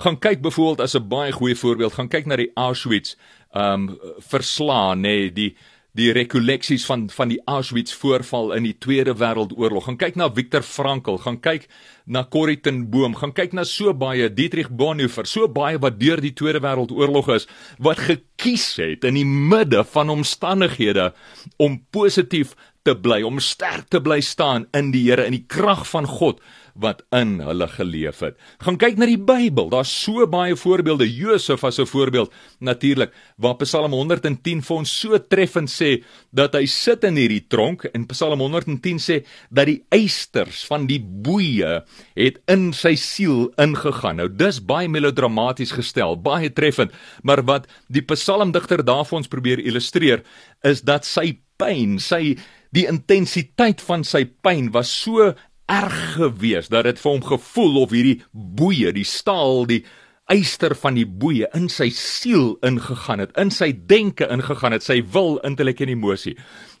Gaan 0.00 0.16
kyk 0.16 0.40
byvoorbeeld 0.42 0.80
as 0.80 0.96
'n 0.96 1.08
baie 1.08 1.32
goeie 1.32 1.56
voorbeeld, 1.56 1.92
gaan 1.92 2.08
kyk 2.08 2.26
na 2.26 2.36
die 2.36 2.52
Auschwitz 2.54 3.16
ehm 3.52 3.88
um, 3.88 3.98
verslaan 4.18 5.04
nê, 5.04 5.32
die 5.32 5.56
die 5.96 6.10
rekolleksies 6.12 6.84
van 6.86 7.06
van 7.10 7.30
die 7.32 7.40
Auschwitz 7.48 7.94
voorval 7.96 8.52
in 8.58 8.66
die 8.68 8.76
Tweede 8.78 9.14
Wêreldoorlog. 9.18 9.86
Gaan 9.88 9.98
kyk 10.00 10.18
na 10.20 10.28
Viktor 10.32 10.62
Frankl, 10.62 11.16
gaan 11.24 11.40
kyk 11.40 11.68
na 12.04 12.24
Corrie 12.24 12.60
ten 12.60 12.84
Boom, 12.90 13.16
gaan 13.16 13.32
kyk 13.32 13.56
na 13.56 13.64
so 13.64 13.94
baie 13.96 14.28
Dietrich 14.32 14.70
Bonhoeffer, 14.70 15.26
so 15.26 15.48
baie 15.48 15.80
wat 15.80 15.98
deur 16.00 16.20
die 16.20 16.34
Tweede 16.36 16.60
Wêreldoorlog 16.64 17.32
is 17.34 17.48
wat 17.78 18.02
gekies 18.04 18.76
het 18.78 19.04
in 19.08 19.18
die 19.18 19.26
midde 19.26 19.84
van 19.94 20.12
omstandighede 20.12 21.12
om 21.56 21.80
positief 21.90 22.54
te 22.84 22.94
bly, 22.96 23.22
om 23.26 23.40
sterk 23.42 23.88
te 23.92 24.00
bly 24.00 24.20
staan 24.24 24.68
in 24.76 24.92
die 24.94 25.06
Here 25.08 25.26
in 25.26 25.36
die 25.36 25.46
krag 25.48 25.86
van 25.88 26.06
God 26.08 26.42
wat 26.78 27.02
in 27.14 27.38
hulle 27.42 27.68
geleef 27.68 28.22
het. 28.22 28.38
Gaan 28.62 28.78
kyk 28.80 28.98
na 28.98 29.08
die 29.10 29.18
Bybel. 29.18 29.68
Daar's 29.72 29.90
so 29.90 30.26
baie 30.30 30.56
voorbeelde. 30.56 31.08
Josef 31.10 31.64
as 31.64 31.78
'n 31.78 31.86
voorbeeld 31.86 32.32
natuurlik 32.60 33.12
waar 33.36 33.56
Psalm 33.56 33.92
110 33.92 34.62
vir 34.62 34.76
ons 34.76 35.00
so 35.00 35.18
treffend 35.18 35.70
sê 35.70 36.04
dat 36.32 36.54
hy 36.54 36.66
sit 36.66 37.04
in 37.04 37.16
hierdie 37.16 37.46
tronk 37.48 37.84
en 37.84 38.06
Psalm 38.06 38.40
110 38.40 38.98
sê 38.98 39.24
dat 39.50 39.66
die 39.66 39.84
eisters 39.90 40.64
van 40.66 40.86
die 40.86 41.00
boeye 41.00 41.84
het 42.14 42.38
in 42.46 42.72
sy 42.72 42.94
siel 42.94 43.52
ingegaan. 43.56 44.16
Nou 44.16 44.28
dis 44.28 44.60
baie 44.60 44.88
melodramaties 44.88 45.72
gestel, 45.72 46.16
baie 46.16 46.50
treffend, 46.50 46.92
maar 47.22 47.42
wat 47.42 47.66
die 47.88 48.02
psalmdigter 48.02 48.84
daarvan 48.84 49.18
ons 49.18 49.28
probeer 49.28 49.58
illustreer 49.58 50.22
is 50.62 50.82
dat 50.86 51.04
sy 51.04 51.38
pyn, 51.58 51.98
sy 51.98 52.36
die 52.76 52.84
intensiteit 52.88 53.80
van 53.84 54.04
sy 54.04 54.24
pyn 54.44 54.68
was 54.74 54.90
so 54.92 55.32
erg 55.68 55.96
gewees 56.16 56.70
dat 56.72 56.88
dit 56.88 57.00
vir 57.00 57.12
hom 57.12 57.24
gevoel 57.24 57.82
of 57.84 57.94
hierdie 57.94 58.20
boeye, 58.32 58.92
die 58.96 59.06
staal, 59.06 59.66
die 59.68 59.82
eister 60.28 60.74
van 60.76 60.96
die 60.98 61.06
boeye 61.08 61.48
in 61.56 61.70
sy 61.72 61.88
siel 61.94 62.56
ingegaan 62.66 63.22
het, 63.22 63.32
in 63.40 63.50
sy 63.54 63.70
denke 63.88 64.28
ingegaan 64.28 64.76
het, 64.76 64.84
sy 64.84 65.00
wil, 65.14 65.38
intellek 65.46 65.80
en 65.84 65.92
emosie. 65.94 66.34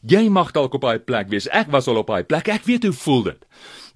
Jy 0.08 0.26
mag 0.32 0.52
dalk 0.56 0.76
op 0.76 0.84
daai 0.84 1.00
plek 1.00 1.30
wees. 1.32 1.48
Ek 1.56 1.72
was 1.72 1.88
al 1.88 2.02
op 2.02 2.12
daai 2.12 2.28
plek. 2.28 2.50
Ek 2.52 2.68
weet 2.68 2.84
hoe 2.86 2.94
voel 2.94 3.24
dit. 3.30 3.46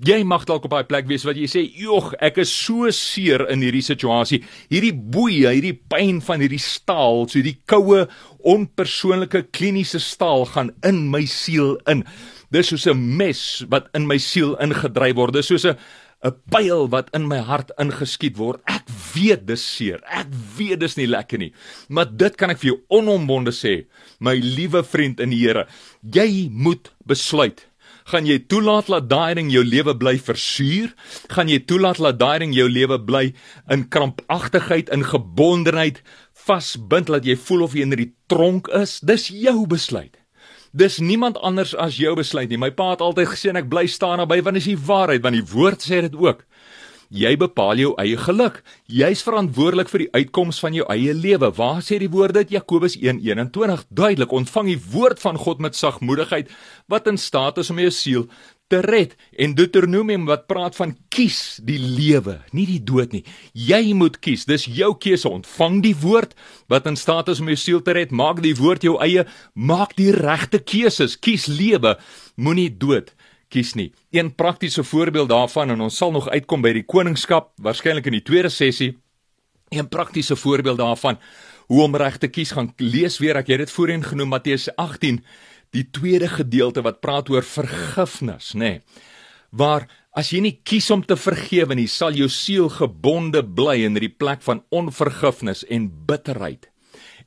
Jy 0.03 0.23
mag 0.27 0.47
dalk 0.49 0.65
op 0.67 0.73
daai 0.75 0.89
plek 0.89 1.07
wees 1.11 1.27
wat 1.29 1.37
jy 1.37 1.47
sê, 1.47 1.63
"Jog, 1.79 2.15
ek 2.19 2.39
is 2.39 2.51
so 2.51 2.91
seer 2.91 3.47
in 3.51 3.61
hierdie 3.61 3.85
situasie. 3.85 4.43
Hierdie 4.71 4.95
boeye, 4.95 5.53
hierdie 5.53 5.79
pyn 5.89 6.21
van 6.21 6.41
hierdie 6.41 6.59
staal, 6.59 7.29
so 7.29 7.41
die 7.41 7.59
koue, 7.67 8.09
onpersoonlike 8.43 9.53
kliniese 9.53 10.01
staal 10.01 10.47
gaan 10.47 10.73
in 10.83 11.11
my 11.11 11.25
siel 11.25 11.79
in." 11.87 12.05
Dis 12.53 12.69
soos 12.69 12.87
'n 12.87 13.17
mes 13.17 13.65
wat 13.73 13.89
in 13.95 14.07
my 14.07 14.19
siel 14.19 14.57
ingedryf 14.61 15.17
word. 15.17 15.33
Dis 15.33 15.47
soos 15.47 15.65
'n 15.65 15.77
'n 16.23 16.35
pyl 16.51 16.87
wat 16.89 17.09
in 17.17 17.27
my 17.27 17.39
hart 17.39 17.73
ingeskiet 17.79 18.37
word. 18.37 18.61
Ek 18.67 18.85
weet 19.15 19.47
dis 19.47 19.65
seer. 19.77 20.01
Ek 20.07 20.29
weet 20.59 20.81
dis 20.81 20.97
nie 20.97 21.09
lekker 21.09 21.39
nie. 21.39 21.53
Maar 21.89 22.07
dit 22.07 22.37
kan 22.37 22.51
ek 22.51 22.59
vir 22.59 22.73
jou 22.73 22.79
onombonde 22.91 23.51
sê, 23.51 23.87
my 24.21 24.37
liewe 24.37 24.85
vriend 24.85 25.21
in 25.21 25.31
die 25.31 25.43
Here, 25.43 25.67
jy 26.03 26.49
moet 26.51 26.93
besluit. 27.07 27.67
Gaan 28.05 28.27
jy 28.27 28.39
toelaat 28.51 28.87
dat 28.91 29.09
daai 29.09 29.35
ding 29.35 29.51
jou 29.51 29.63
lewe 29.65 29.95
bly 29.95 30.17
versuur? 30.19 30.95
Gaan 31.31 31.49
jy 31.49 31.61
toelaat 31.67 31.99
dat 32.03 32.19
daai 32.19 32.39
ding 32.39 32.55
jou 32.55 32.69
lewe 32.69 32.99
bly 32.99 33.33
in 33.71 33.89
krampagtigheid, 33.89 34.91
in 34.91 35.05
gebondenheid 35.07 36.03
vasbind 36.35 37.07
dat 37.07 37.25
jy 37.25 37.37
voel 37.37 37.63
of 37.63 37.75
jy 37.75 37.87
in 37.87 37.95
hierdie 37.95 38.15
tronk 38.27 38.69
is? 38.75 39.01
Dis 39.01 39.31
jou 39.31 39.67
besluit. 39.67 40.22
Dis 40.73 40.99
niemand 40.99 41.37
anders 41.45 41.75
as 41.77 41.99
jou 42.01 42.15
besluit 42.17 42.49
nie. 42.49 42.57
My 42.57 42.71
pa 42.73 42.95
het 42.95 43.03
altyd 43.05 43.29
gesê 43.29 43.53
ek 43.53 43.69
bly 43.69 43.85
staan 43.93 44.23
naby 44.23 44.41
want 44.41 44.57
dit 44.57 44.65
is 44.65 44.71
die 44.73 44.85
waarheid, 44.87 45.21
want 45.21 45.37
die 45.37 45.45
woord 45.53 45.85
sê 45.85 46.01
dit 46.01 46.17
ook. 46.17 46.47
Jy 47.13 47.35
bepaal 47.37 47.77
jou 47.77 47.91
eie 48.01 48.17
geluk. 48.17 48.63
Jy's 48.89 49.21
verantwoordelik 49.27 49.91
vir 49.93 50.07
die 50.07 50.13
uitkoms 50.17 50.63
van 50.65 50.73
jou 50.73 50.87
eie 50.89 51.13
lewe. 51.13 51.51
Waar 51.53 51.83
sê 51.85 51.99
die 52.01 52.09
woord 52.09 52.39
dit? 52.39 52.55
Jakobus 52.57 52.97
1:21 52.97 53.85
duidelik: 53.93 54.33
Ontvang 54.33 54.73
die 54.73 54.81
woord 54.95 55.21
van 55.21 55.37
God 55.37 55.61
met 55.61 55.77
sagmoedigheid 55.77 56.49
wat 56.89 57.07
in 57.07 57.21
staat 57.21 57.61
is 57.61 57.71
om 57.71 57.79
jou 57.79 57.91
siel 57.91 58.25
te 58.73 58.81
red. 58.85 59.15
En 59.37 59.55
Deuteronomium 59.59 60.25
wat 60.29 60.47
praat 60.51 60.77
van 60.79 60.95
kies 61.13 61.61
die 61.65 61.79
lewe, 61.81 62.39
nie 62.57 62.67
die 62.69 62.81
dood 62.81 63.13
nie. 63.13 63.23
Jy 63.53 63.93
moet 63.99 64.17
kies. 64.25 64.47
Dis 64.49 64.65
jou 64.67 64.95
keuse. 65.01 65.29
Ontvang 65.29 65.81
die 65.85 65.95
woord 66.01 66.33
wat 66.73 66.89
in 66.89 66.97
staat 66.97 67.29
is 67.33 67.43
om 67.43 67.51
jou 67.53 67.59
siel 67.61 67.83
te 67.85 67.95
red. 67.97 68.15
Maak 68.15 68.41
die 68.45 68.57
woord 68.57 68.87
jou 68.87 68.97
eie. 69.05 69.27
Maak 69.55 69.97
die 70.01 70.11
regte 70.17 70.63
keuses. 70.63 71.19
Kies 71.21 71.49
lewe, 71.51 71.99
moenie 72.41 72.71
dood 72.73 73.13
kies 73.53 73.75
nie. 73.77 73.91
Een 74.17 74.31
praktiese 74.33 74.81
voorbeeld 74.81 75.29
daarvan 75.29 75.75
en 75.75 75.83
ons 75.85 75.97
sal 76.01 76.13
nog 76.15 76.31
uitkom 76.33 76.63
by 76.65 76.71
die 76.73 76.87
koningskap 76.89 77.51
waarskynlik 77.61 78.09
in 78.09 78.17
die 78.17 78.25
tweede 78.25 78.49
sessie. 78.49 78.95
Een 79.73 79.89
praktiese 79.93 80.37
voorbeeld 80.41 80.81
daarvan 80.81 81.19
hoe 81.69 81.83
om 81.83 81.97
reg 81.97 82.19
te 82.21 82.29
kies 82.29 82.53
gaan 82.57 82.73
lees 82.77 83.19
weer 83.23 83.39
ek 83.41 83.53
het 83.53 83.63
dit 83.65 83.71
voorheen 83.73 84.03
genoem 84.05 84.33
Matteus 84.35 84.69
18 84.77 85.21
die 85.73 85.87
tweede 85.91 86.29
gedeelte 86.29 86.85
wat 86.85 87.01
praat 87.05 87.31
oor 87.33 87.47
vergifnis, 87.47 88.53
nê. 88.55 88.77
Nee, 88.77 89.11
waar 89.53 89.87
as 90.17 90.33
jy 90.33 90.43
nie 90.45 90.57
kies 90.65 90.91
om 90.93 91.03
te 91.05 91.17
vergewe 91.17 91.77
nie, 91.77 91.89
sal 91.89 92.17
jou 92.17 92.29
siel 92.33 92.69
gebonde 92.73 93.43
bly 93.45 93.79
in 93.87 93.97
hierdie 93.97 94.13
plek 94.13 94.43
van 94.45 94.63
onvergifnis 94.73 95.65
en 95.73 95.89
bitterheid. 96.09 96.69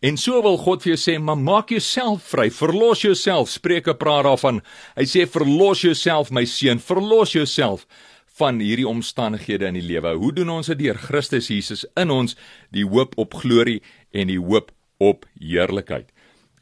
En 0.06 0.18
so 0.20 0.42
wil 0.44 0.58
God 0.62 0.84
vir 0.84 0.94
jou 0.94 1.00
sê, 1.02 1.16
maar 1.22 1.40
maak 1.40 1.72
jouself 1.74 2.28
vry, 2.34 2.50
verlos 2.54 3.06
jouself. 3.06 3.50
Spreuke 3.50 3.96
praat 3.98 4.26
daarvan. 4.28 4.60
Hy 4.98 5.06
sê 5.10 5.24
verlos 5.30 5.86
jouself 5.86 6.34
my 6.36 6.44
seun, 6.50 6.82
verlos 6.84 7.34
jouself 7.34 7.88
van 8.36 8.60
hierdie 8.60 8.88
omstandighede 8.90 9.70
in 9.72 9.80
die 9.80 9.86
lewe. 9.86 10.12
Hoe 10.20 10.34
doen 10.36 10.52
ons 10.58 10.70
dit 10.74 10.82
deur 10.84 11.00
Christus 11.00 11.48
Jesus 11.50 11.86
in 11.98 12.12
ons, 12.12 12.36
die 12.76 12.84
hoop 12.86 13.16
op 13.22 13.38
glorie 13.40 13.80
en 14.12 14.28
die 14.30 14.42
hoop 14.42 14.74
op 15.00 15.26
heerlikheid. 15.40 16.12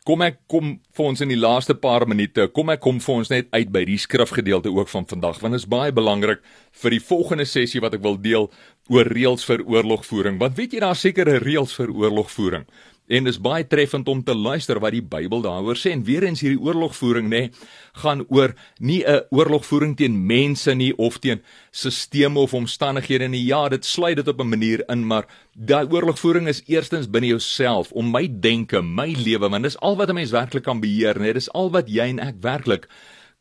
Kom 0.04 0.20
ek 0.26 0.42
kom 0.52 0.74
vir 0.98 1.06
ons 1.08 1.22
in 1.24 1.30
die 1.32 1.40
laaste 1.40 1.78
paar 1.80 2.04
minute, 2.12 2.50
kom 2.52 2.74
ek 2.74 2.82
kom 2.84 2.98
vir 3.00 3.14
ons 3.22 3.30
net 3.32 3.48
uit 3.56 3.70
by 3.72 3.86
die 3.88 3.96
skrifgedeelte 4.02 4.72
ook 4.76 4.90
van 4.92 5.06
vandag 5.08 5.40
want 5.40 5.56
dit 5.56 5.62
is 5.62 5.70
baie 5.72 5.94
belangrik 5.96 6.42
vir 6.82 6.92
die 6.92 7.00
volgende 7.00 7.46
sessie 7.48 7.80
wat 7.84 7.96
ek 7.96 8.04
wil 8.04 8.18
deel 8.20 8.50
oor 8.92 9.08
reëls 9.08 9.48
vir 9.48 9.64
oorlogvoering. 9.64 10.42
Want 10.42 10.58
weet 10.60 10.76
jy 10.76 10.82
daar 10.84 11.00
sekerre 11.00 11.38
reëls 11.40 11.78
vir 11.80 11.94
oorlogvoering? 11.96 12.68
En 13.14 13.28
dis 13.28 13.38
baie 13.38 13.66
treffend 13.70 14.08
om 14.10 14.24
te 14.26 14.34
luister 14.34 14.80
wat 14.82 14.96
die 14.96 15.04
Bybel 15.06 15.44
daaroor 15.46 15.78
sê. 15.78 15.92
En 15.94 16.02
weer 16.08 16.26
eens 16.26 16.42
hierdie 16.42 16.62
oorlogvoering 16.62 17.28
nê, 17.30 17.42
nee, 17.44 17.52
gaan 18.02 18.26
oor 18.30 18.56
nie 18.80 19.04
'n 19.06 19.22
oorlogvoering 19.30 19.96
teen 19.98 20.26
mense 20.26 20.74
nie 20.74 20.94
of 20.98 21.20
teen 21.20 21.42
stelsels 21.72 22.38
of 22.38 22.54
omstandighede 22.54 23.28
nie. 23.28 23.46
Ja, 23.46 23.70
dit 23.70 23.86
sluit 23.86 24.16
dit 24.16 24.28
op 24.28 24.40
'n 24.40 24.50
manier 24.50 24.84
in, 24.90 25.08
maar 25.08 25.26
daai 25.54 25.86
oorlogvoering 25.86 26.48
is 26.48 26.64
eerstens 26.66 27.10
binne 27.10 27.28
jouself 27.28 27.92
om 27.92 28.12
my 28.12 28.28
denke, 28.40 28.82
my 28.82 29.14
lewe, 29.14 29.50
want 29.50 29.64
dis 29.64 29.80
al 29.80 29.96
wat 29.96 30.10
'n 30.10 30.16
mens 30.16 30.32
werklik 30.32 30.64
kan 30.64 30.80
beheer, 30.80 31.16
nê. 31.16 31.22
Nee, 31.22 31.34
dis 31.34 31.52
al 31.52 31.70
wat 31.72 31.88
jy 31.88 32.08
en 32.10 32.20
ek 32.20 32.36
werklik 32.42 32.88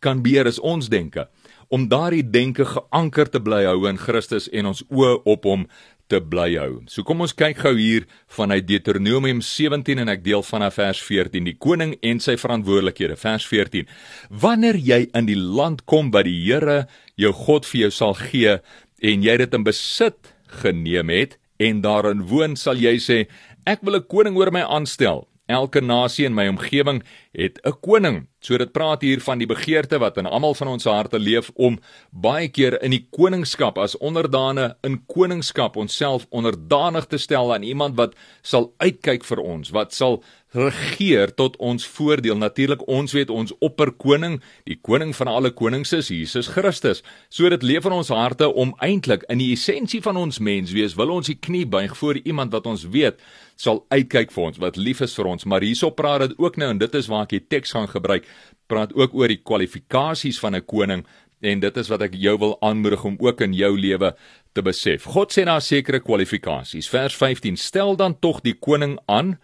kan 0.00 0.22
beheer 0.22 0.46
is 0.46 0.60
ons 0.60 0.88
denke 0.88 1.28
om 1.72 1.88
daardie 1.88 2.24
denke 2.24 2.66
geanker 2.68 3.30
te 3.32 3.40
bly 3.40 3.64
hou 3.64 3.86
in 3.88 4.00
Christus 4.00 4.50
en 4.52 4.68
ons 4.68 4.82
oë 4.92 5.14
op 5.24 5.48
hom 5.48 5.64
te 6.12 6.20
bly 6.20 6.50
hou. 6.60 6.82
So 6.92 7.04
kom 7.08 7.24
ons 7.24 7.32
kyk 7.36 7.62
gou 7.64 7.72
hier 7.78 8.04
vanuit 8.36 8.66
Deuteronomium 8.68 9.40
17 9.44 10.02
en 10.02 10.12
ek 10.12 10.24
deel 10.26 10.44
vanaf 10.44 10.76
vers 10.76 11.00
14 11.00 11.48
die 11.48 11.56
koning 11.56 11.94
en 12.04 12.20
sy 12.20 12.36
verantwoordelikhede 12.40 13.16
vers 13.20 13.46
14. 13.48 13.88
Wanneer 14.28 14.76
jy 14.76 15.00
in 15.16 15.30
die 15.30 15.38
land 15.38 15.86
kom 15.88 16.12
wat 16.12 16.28
die 16.28 16.36
Here 16.42 16.82
jou 17.16 17.32
God 17.44 17.68
vir 17.68 17.86
jou 17.86 17.92
sal 18.02 18.16
gee 18.20 18.58
en 19.00 19.24
jy 19.24 19.38
dit 19.40 19.56
in 19.56 19.64
besit 19.64 20.34
geneem 20.62 21.08
het 21.14 21.38
en 21.62 21.80
daarin 21.84 22.26
woon 22.28 22.58
sal 22.60 22.76
jy 22.76 22.98
sê 23.00 23.18
ek 23.64 23.80
wil 23.86 23.96
'n 23.96 24.08
koning 24.12 24.36
oor 24.36 24.50
my 24.52 24.62
aanstel. 24.62 25.28
Elke 25.48 25.80
nasie 25.80 26.26
in 26.26 26.34
my 26.34 26.48
omgewing 26.48 27.02
het 27.32 27.58
'n 27.64 27.80
koning. 27.80 28.26
So 28.42 28.56
dit 28.58 28.72
praat 28.72 29.02
hier 29.02 29.20
van 29.20 29.38
die 29.38 29.46
begeerte 29.46 29.98
wat 29.98 30.16
in 30.16 30.26
almal 30.26 30.54
van 30.54 30.68
ons 30.68 30.84
harte 30.84 31.18
leef 31.18 31.50
om 31.54 31.78
baie 32.10 32.48
keer 32.48 32.82
in 32.82 32.90
die 32.90 33.06
koningskap 33.10 33.78
as 33.78 33.94
onderdane 33.98 34.76
in 34.82 34.98
koningskap 35.06 35.76
onsself 35.76 36.26
onderdanig 36.30 37.06
te 37.06 37.18
stel 37.18 37.54
aan 37.54 37.62
iemand 37.62 37.96
wat 37.96 38.14
sal 38.42 38.74
uitkyk 38.78 39.24
vir 39.24 39.38
ons, 39.38 39.70
wat 39.70 39.94
sal 39.94 40.22
regeer 40.52 41.34
tot 41.34 41.56
ons 41.56 41.86
voordeel. 41.86 42.36
Natuurlik 42.36 42.82
ons 42.88 43.12
weet 43.12 43.30
ons 43.30 43.54
opperkoning, 43.60 44.42
die 44.64 44.78
koning 44.82 45.14
van 45.16 45.26
alle 45.26 45.50
konings 45.50 45.92
is 45.92 46.08
Jesus 46.08 46.50
Christus. 46.52 47.02
So 47.28 47.48
dit 47.48 47.62
leef 47.62 47.86
in 47.88 47.92
ons 47.92 48.08
harte 48.08 48.50
om 48.52 48.74
eintlik 48.78 49.22
in 49.28 49.38
die 49.38 49.52
essensie 49.52 50.02
van 50.02 50.16
ons 50.16 50.38
mens 50.38 50.72
wees, 50.72 50.96
wil 50.98 51.14
ons 51.14 51.30
die 51.30 51.38
knie 51.38 51.64
buig 51.66 51.96
voor 51.96 52.20
iemand 52.24 52.52
wat 52.52 52.66
ons 52.66 52.84
weet 52.90 53.22
sal 53.56 53.84
uitkyk 53.92 54.32
vir 54.34 54.44
ons, 54.44 54.58
wat 54.58 54.76
lief 54.76 55.00
is 55.04 55.14
vir 55.14 55.28
ons. 55.30 55.46
Maar 55.46 55.62
hierso 55.62 55.92
praat 55.94 56.26
dit 56.26 56.38
ook 56.38 56.56
nou 56.60 56.72
en 56.74 56.78
dit 56.78 56.94
is 56.98 57.08
waar 57.10 57.21
ek 57.22 57.34
die 57.36 57.46
teks 57.46 57.72
gaan 57.72 57.88
gebruik, 57.88 58.26
praat 58.66 58.94
ook 58.94 59.14
oor 59.14 59.28
die 59.28 59.42
kwalifikasies 59.42 60.38
van 60.40 60.54
'n 60.54 60.66
koning 60.66 61.06
en 61.42 61.60
dit 61.60 61.76
is 61.76 61.88
wat 61.90 62.02
ek 62.02 62.14
jou 62.14 62.36
wil 62.38 62.56
aanmoedig 62.62 63.04
om 63.04 63.16
ook 63.18 63.40
in 63.40 63.52
jou 63.52 63.78
lewe 63.78 64.14
te 64.54 64.62
besef. 64.62 65.04
God 65.04 65.32
sê 65.32 65.44
daar 65.44 65.60
sekere 65.60 66.00
kwalifikasies. 66.00 66.88
Vers 66.88 67.16
15: 67.16 67.56
Stel 67.56 67.96
dan 67.96 68.18
tog 68.18 68.40
die 68.40 68.54
koning 68.54 68.98
aan 69.06 69.38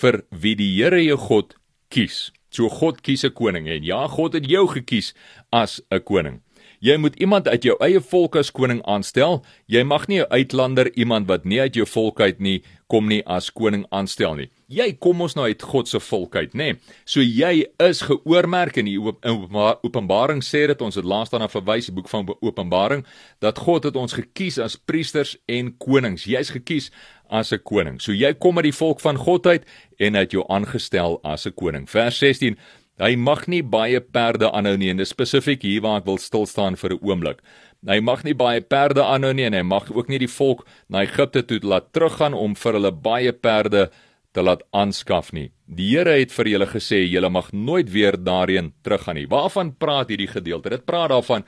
vir 0.00 0.24
wie 0.30 0.54
die 0.56 0.72
Here 0.76 1.02
jou 1.04 1.18
God 1.18 1.54
kies. 1.88 2.32
So 2.50 2.68
God 2.68 3.02
kies 3.02 3.24
'n 3.24 3.32
koning 3.32 3.68
en 3.68 3.84
ja, 3.84 4.06
God 4.08 4.34
het 4.34 4.46
jou 4.46 4.66
gekies 4.68 5.14
as 5.50 5.80
'n 5.90 6.00
koning. 6.00 6.42
Jy 6.82 6.96
moet 6.98 7.14
iemand 7.22 7.46
uit 7.46 7.62
jou 7.62 7.76
eie 7.84 8.00
volk 8.02 8.34
as 8.40 8.48
koning 8.50 8.80
aanstel. 8.90 9.44
Jy 9.70 9.84
mag 9.86 10.08
nie 10.08 10.18
'n 10.18 10.26
uitlander, 10.30 10.90
iemand 10.96 11.28
wat 11.28 11.44
nie 11.44 11.60
uit 11.60 11.74
jou 11.74 11.86
volk 11.86 12.20
uit 12.20 12.40
nie, 12.40 12.62
kom 12.88 13.06
nie 13.06 13.22
as 13.26 13.50
koning 13.50 13.86
aanstel 13.90 14.34
nie. 14.34 14.48
Jy 14.66 14.92
kom 14.98 15.20
ons 15.20 15.34
nou 15.34 15.46
uit 15.46 15.62
God 15.62 15.88
se 15.88 16.00
volk 16.00 16.36
uit, 16.36 16.54
nê? 16.54 16.76
So 17.04 17.20
jy 17.20 17.66
is 17.78 18.02
geoormerk 18.02 18.76
in 18.76 18.84
die 18.84 18.98
Openbaring 18.98 20.42
sê 20.42 20.66
dit 20.66 20.82
ons 20.82 20.94
het 20.94 21.04
laas 21.04 21.30
daarna 21.30 21.48
verwys 21.48 21.86
die 21.86 21.94
boek 21.94 22.08
van 22.08 22.26
Openbaring 22.40 23.04
dat 23.40 23.58
God 23.58 23.84
het 23.84 23.96
ons 23.96 24.12
gekies 24.12 24.58
as 24.58 24.76
priesters 24.76 25.36
en 25.46 25.76
konings. 25.78 26.24
Jy's 26.24 26.50
gekies 26.50 26.90
as 27.30 27.52
'n 27.52 27.62
koning. 27.64 28.00
So 28.00 28.12
jy 28.12 28.34
kom 28.34 28.56
uit 28.56 28.64
die 28.64 28.78
volk 28.78 29.00
van 29.00 29.16
God 29.16 29.46
uit 29.46 29.64
en 29.98 30.14
het 30.14 30.32
jou 30.32 30.44
aangestel 30.48 31.20
as 31.22 31.46
'n 31.46 31.54
koning. 31.54 31.88
Vers 31.88 32.18
16 32.18 32.56
Hy 33.02 33.16
mag 33.18 33.48
nie 33.50 33.64
baie 33.66 33.98
perde 33.98 34.46
aanhou 34.54 34.76
nie 34.78 34.92
en 34.92 35.00
dis 35.00 35.10
spesifiek 35.10 35.64
hier 35.66 35.82
waar 35.82 35.98
ek 35.98 36.06
wil 36.06 36.20
stil 36.22 36.44
staan 36.46 36.76
vir 36.78 36.92
'n 36.94 37.02
oomblik. 37.02 37.38
Hy 37.82 37.98
mag 37.98 38.22
nie 38.22 38.34
baie 38.34 38.60
perde 38.60 39.02
aanhou 39.02 39.32
nie 39.34 39.46
en 39.46 39.54
hy 39.54 39.62
mag 39.62 39.90
ook 39.90 40.08
nie 40.08 40.18
die 40.18 40.30
volk 40.30 40.64
na 40.88 41.02
Egipte 41.02 41.42
toe 41.42 41.58
laat 41.62 41.92
teruggaan 41.92 42.34
om 42.34 42.54
vir 42.54 42.72
hulle 42.72 42.92
baie 42.92 43.32
perde 43.32 43.90
te 44.32 44.40
laat 44.42 44.62
aanskaf 44.72 45.32
nie. 45.32 45.50
Die 45.66 45.90
Here 45.96 46.14
het 46.20 46.30
vir 46.30 46.46
julle 46.46 46.66
gesê 46.66 47.02
julle 47.10 47.28
mag 47.28 47.52
nooit 47.52 47.90
weer 47.90 48.12
daarheen 48.12 48.72
teruggaan 48.84 49.16
nie. 49.16 49.26
Waarvan 49.26 49.74
praat 49.76 50.08
hierdie 50.08 50.30
gedeelte? 50.30 50.70
Dit 50.70 50.86
praat 50.86 51.10
daarvan 51.10 51.44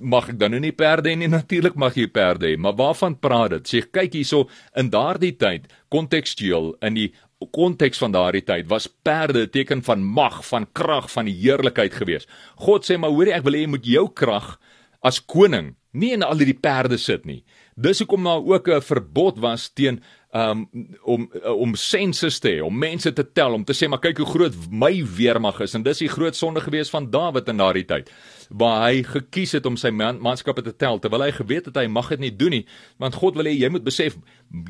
mag 0.00 0.28
ek 0.28 0.38
dan 0.38 0.52
nou 0.52 0.60
nie 0.60 0.72
perde 0.72 1.10
hê 1.10 1.16
nie 1.16 1.30
natuurlik 1.38 1.76
mag 1.76 1.96
jy 1.96 2.06
perde 2.06 2.50
hê 2.50 2.58
maar 2.60 2.76
waarvan 2.76 3.16
praat 3.16 3.56
dit 3.56 3.68
sê 3.68 3.82
kyk 3.88 4.12
hierso 4.18 4.48
in 4.76 4.90
daardie 4.92 5.32
tyd 5.38 5.68
kontekstueel 5.92 6.74
in 6.82 6.98
die 6.98 7.08
konteks 7.50 7.98
van 7.98 8.12
daardie 8.12 8.44
tyd 8.44 8.68
was 8.68 8.86
perde 8.86 9.46
teken 9.50 9.82
van 9.82 10.04
mag, 10.04 10.42
van 10.46 10.66
krag, 10.72 11.10
van 11.10 11.26
heerlikheid 11.26 11.94
gewees. 11.94 12.26
God 12.56 12.86
sê 12.86 12.98
maar 12.98 13.10
hoorie 13.10 13.34
ek 13.34 13.44
wil 13.44 13.58
hê 13.58 13.64
jy 13.64 13.72
moet 13.74 13.86
jou 13.86 14.08
krag 14.12 14.56
as 15.02 15.20
koning 15.20 15.74
nie 15.92 16.12
in 16.16 16.22
al 16.24 16.38
hierdie 16.40 16.56
perde 16.56 16.96
sit 16.98 17.26
nie. 17.28 17.42
Dis 17.76 18.00
hoekom 18.00 18.24
daar 18.24 18.44
ook 18.44 18.68
'n 18.68 18.80
verbod 18.80 19.38
was 19.38 19.68
teen 19.72 20.00
um, 20.32 20.68
om 21.02 21.30
om 21.44 21.74
sensus 21.74 22.38
te 22.38 22.48
hê, 22.48 22.60
om 22.64 22.78
mense 22.78 23.12
te 23.12 23.24
tel, 23.32 23.52
om 23.52 23.64
te 23.64 23.74
sê 23.76 23.88
maar 23.88 24.00
kyk 24.00 24.22
hoe 24.22 24.26
groot 24.26 24.56
my 24.70 24.92
weermag 25.16 25.60
is 25.60 25.74
en 25.76 25.84
dis 25.84 25.98
die 26.04 26.08
groot 26.08 26.36
sonde 26.36 26.60
gewees 26.64 26.90
van 26.90 27.10
Dawid 27.10 27.48
in 27.48 27.60
daardie 27.60 27.84
tyd 27.88 28.10
waar 28.48 28.88
hy 28.88 29.02
gekies 29.02 29.54
het 29.56 29.66
om 29.66 29.76
sy 29.80 29.90
man, 29.90 30.20
manskappe 30.20 30.64
te 30.64 30.74
tel 30.76 30.98
terwyl 31.00 31.24
hy 31.24 31.30
geweet 31.36 31.68
het 31.70 31.76
hy 31.76 31.86
mag 31.88 32.08
dit 32.12 32.20
nie 32.20 32.32
doen 32.36 32.56
nie 32.58 32.64
want 33.00 33.16
God 33.20 33.36
wil 33.36 33.48
hê 33.48 33.54
jy 33.56 33.70
moet 33.72 33.84
besef 33.84 34.16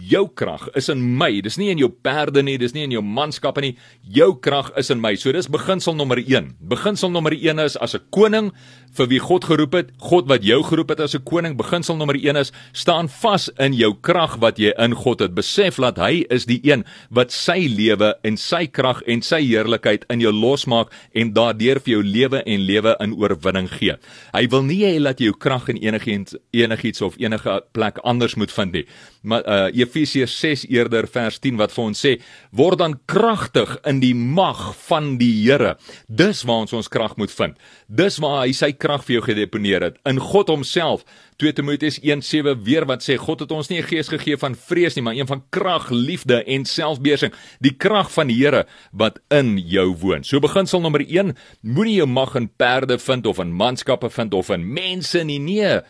jou 0.01 0.29
krag 0.29 0.69
is 0.79 0.89
in 0.93 1.01
my 1.19 1.41
dis 1.43 1.59
nie 1.59 1.71
in 1.73 1.81
jou 1.81 1.89
perde 1.91 2.43
nie 2.43 2.59
dis 2.59 2.75
nie 2.75 2.85
in 2.87 2.95
jou 2.95 3.03
manskappe 3.03 3.63
nie 3.65 3.73
jou 4.03 4.31
krag 4.39 4.71
is 4.79 4.91
in 4.95 5.01
my 5.03 5.15
so 5.19 5.33
dis 5.35 5.51
beginsel 5.51 5.97
nommer 5.99 6.21
1 6.23 6.53
beginsel 6.71 7.11
nommer 7.11 7.35
1 7.35 7.59
is 7.59 7.77
as 7.77 7.95
'n 7.95 8.05
koning 8.11 8.53
vir 8.97 9.07
wie 9.09 9.19
God 9.19 9.45
geroep 9.45 9.75
het 9.75 9.91
God 9.99 10.29
wat 10.29 10.45
jou 10.45 10.63
geroep 10.63 10.91
het 10.91 11.01
as 11.01 11.15
'n 11.15 11.25
koning 11.25 11.57
beginsel 11.57 11.97
nommer 11.97 12.17
1 12.17 12.37
is 12.37 12.53
staan 12.73 13.09
vas 13.09 13.51
in 13.59 13.73
jou 13.75 13.95
krag 14.01 14.37
wat 14.37 14.59
jy 14.59 14.73
in 14.79 14.95
God 14.95 15.21
het 15.21 15.35
besef 15.35 15.77
dat 15.77 15.99
hy 15.99 16.25
is 16.31 16.47
die 16.47 16.61
een 16.63 16.85
wat 17.11 17.33
sy 17.33 17.67
lewe 17.67 18.15
en 18.23 18.37
sy 18.37 18.67
krag 18.67 19.03
en 19.07 19.23
sy 19.23 19.41
heerlikheid 19.41 20.05
in 20.11 20.21
jou 20.21 20.33
losmaak 20.33 20.93
en 21.15 21.33
daardeur 21.33 21.81
vir 21.81 21.95
jou 21.95 22.03
lewe 22.03 22.43
en 22.47 22.61
lewe 22.61 22.97
in 23.01 23.15
oorwinning 23.15 23.69
gee. 23.69 23.97
Hy 24.33 24.47
wil 24.49 24.63
nie 24.63 24.83
hê 24.85 25.03
dat 25.03 25.19
jy 25.19 25.31
jou 25.31 25.39
krag 25.39 25.69
in 25.69 25.81
enigiets 25.83 26.37
enigiets 26.53 27.03
of 27.03 27.17
enige 27.19 27.63
plek 27.73 27.99
anders 28.05 28.35
moet 28.35 28.53
vind 28.53 28.73
nie. 28.73 28.87
Maar 29.23 29.43
uh, 29.47 29.72
Efesiërs 29.73 30.35
6 30.41 30.67
eerder 30.71 31.09
vers 31.11 31.39
10 31.43 31.59
wat 31.61 31.73
vir 31.75 31.85
ons 31.85 32.05
sê, 32.05 32.13
word 32.53 32.79
dan 32.79 32.99
kragtig 33.11 33.75
in 33.89 34.01
die 34.03 34.15
mag 34.15 34.61
van 34.87 35.17
die 35.21 35.33
Here. 35.43 35.77
Dis 36.09 36.45
waar 36.49 36.67
ons 36.67 36.77
ons 36.77 36.89
krag 36.93 37.17
moet 37.21 37.33
vind. 37.33 37.59
Dis 37.89 38.19
waar 38.23 38.43
hy 38.45 38.53
sy 38.57 38.73
krag 38.73 39.05
vir 39.07 39.19
jou 39.19 39.25
gedeponeer 39.31 39.89
het 39.89 40.01
in 40.09 40.21
God 40.23 40.53
homself. 40.53 41.07
2 41.43 41.57
Timoteus 41.59 41.99
1:7 41.99 42.63
weer 42.63 42.87
wat 42.87 43.03
sê 43.03 43.17
God 43.19 43.41
het 43.41 43.53
ons 43.53 43.69
nie 43.69 43.81
'n 43.81 43.89
gees 43.89 44.09
gegee 44.09 44.37
van 44.37 44.55
vrees 44.55 44.95
nie, 44.95 45.03
maar 45.03 45.15
een 45.15 45.27
van 45.27 45.43
krag, 45.51 45.91
liefde 45.91 46.45
en 46.45 46.65
selfbeheersing. 46.65 47.33
Die 47.61 47.75
krag 47.77 48.13
van 48.13 48.29
die 48.29 48.37
Here 48.37 48.67
wat 48.93 49.19
in 49.31 49.59
jou 49.59 49.97
woon. 49.97 50.25
So 50.25 50.41
beginsel 50.41 50.81
nommer 50.81 51.01
1, 51.01 51.37
moenie 51.63 51.97
jou 51.97 52.07
mag 52.07 52.35
in 52.35 52.49
perde 52.57 52.99
vind 52.99 53.27
of 53.27 53.39
in 53.39 53.53
manskappe 53.53 54.11
vind 54.11 54.35
of 54.35 54.51
in 54.51 54.73
mense 54.73 55.25
nie. 55.25 55.39
Nee. 55.39 55.81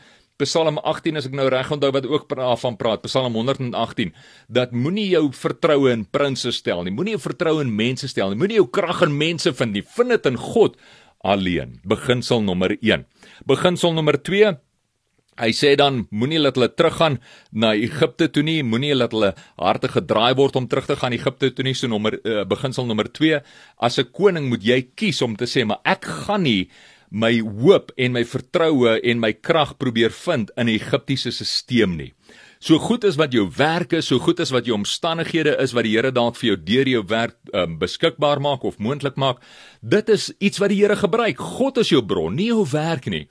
Psalm 0.44 0.78
18 0.78 1.20
as 1.20 1.28
ek 1.28 1.36
nou 1.36 1.48
reg 1.52 1.70
onthou 1.74 1.92
wat 1.94 2.08
ook 2.08 2.26
daarvan 2.32 2.78
praat, 2.80 3.04
Psalm 3.06 3.36
118, 3.38 4.12
dat 4.48 4.72
moenie 4.72 5.08
jou 5.12 5.28
vertroue 5.36 5.92
in 5.92 6.04
prinses 6.04 6.58
stel 6.62 6.84
nie. 6.84 6.94
Moenie 6.94 7.16
jou 7.16 7.22
vertroue 7.28 7.62
in 7.64 7.72
mense 7.76 8.08
stel 8.10 8.32
nie. 8.32 8.40
Moenie 8.40 8.60
jou 8.60 8.68
krag 8.70 9.04
in 9.06 9.16
mense 9.16 9.52
vind 9.52 9.76
nie. 9.76 9.86
Vind 9.96 10.14
dit 10.14 10.28
in 10.32 10.40
God 10.40 10.76
alleen. 11.22 11.78
Beginsel 11.86 12.42
nommer 12.42 12.76
1. 12.80 13.06
Beginsel 13.46 13.94
nommer 13.96 14.18
2 14.18 14.56
Hy 15.40 15.48
sê 15.56 15.70
dan 15.80 16.02
moenie 16.12 16.36
laat 16.42 16.58
hulle 16.58 16.68
teruggaan 16.76 17.14
na 17.56 17.70
Egipte 17.72 18.26
toe 18.28 18.42
nie, 18.44 18.58
moenie 18.60 18.92
laat 18.92 19.14
hulle 19.16 19.30
harte 19.56 19.88
gedraai 19.88 20.36
word 20.36 20.58
om 20.60 20.66
terug 20.68 20.90
te 20.90 20.96
gaan 21.00 21.16
Egipte 21.16 21.48
toe 21.56 21.64
nie. 21.64 21.72
So 21.72 21.88
nommer 21.88 22.18
uh, 22.20 22.42
beginsel 22.48 22.84
nommer 22.84 23.08
2, 23.08 23.40
as 23.80 23.98
'n 23.98 24.12
koning 24.12 24.50
moet 24.52 24.60
jy 24.60 24.92
kies 24.92 25.22
om 25.24 25.36
te 25.36 25.48
sê, 25.48 25.64
maar 25.64 25.80
ek 25.88 26.04
gaan 26.04 26.44
nie 26.44 26.68
my 27.12 27.34
hoop 27.40 27.92
en 28.00 28.14
my 28.16 28.24
vertroue 28.24 28.96
en 29.04 29.20
my 29.20 29.34
krag 29.36 29.76
probeer 29.80 30.14
vind 30.16 30.50
in 30.56 30.70
die 30.70 30.78
Egiptiese 30.80 31.32
stelsel 31.36 31.92
nie. 31.92 32.12
So 32.62 32.78
goed 32.78 33.02
is 33.04 33.16
wat 33.18 33.32
jou 33.34 33.48
werk 33.56 33.92
is, 33.98 34.06
so 34.06 34.22
goed 34.22 34.38
is 34.40 34.52
wat 34.54 34.68
jou 34.68 34.76
omstandighede 34.76 35.56
is 35.60 35.72
wat 35.74 35.82
die 35.82 35.96
Here 35.96 36.12
dalk 36.14 36.36
vir 36.38 36.52
jou 36.52 36.58
deur 36.62 36.90
jou 36.92 37.00
werk 37.10 37.34
um, 37.58 37.74
beskikbaar 37.80 38.38
maak 38.40 38.62
of 38.64 38.78
moontlik 38.78 39.18
maak, 39.18 39.42
dit 39.82 40.12
is 40.14 40.30
iets 40.38 40.62
wat 40.62 40.70
die 40.70 40.78
Here 40.78 40.96
gebruik. 40.96 41.42
God 41.58 41.82
is 41.82 41.90
jou 41.90 42.04
bron, 42.06 42.36
nie 42.38 42.52
jou 42.52 42.62
werk 42.70 43.10
nie. 43.10 43.26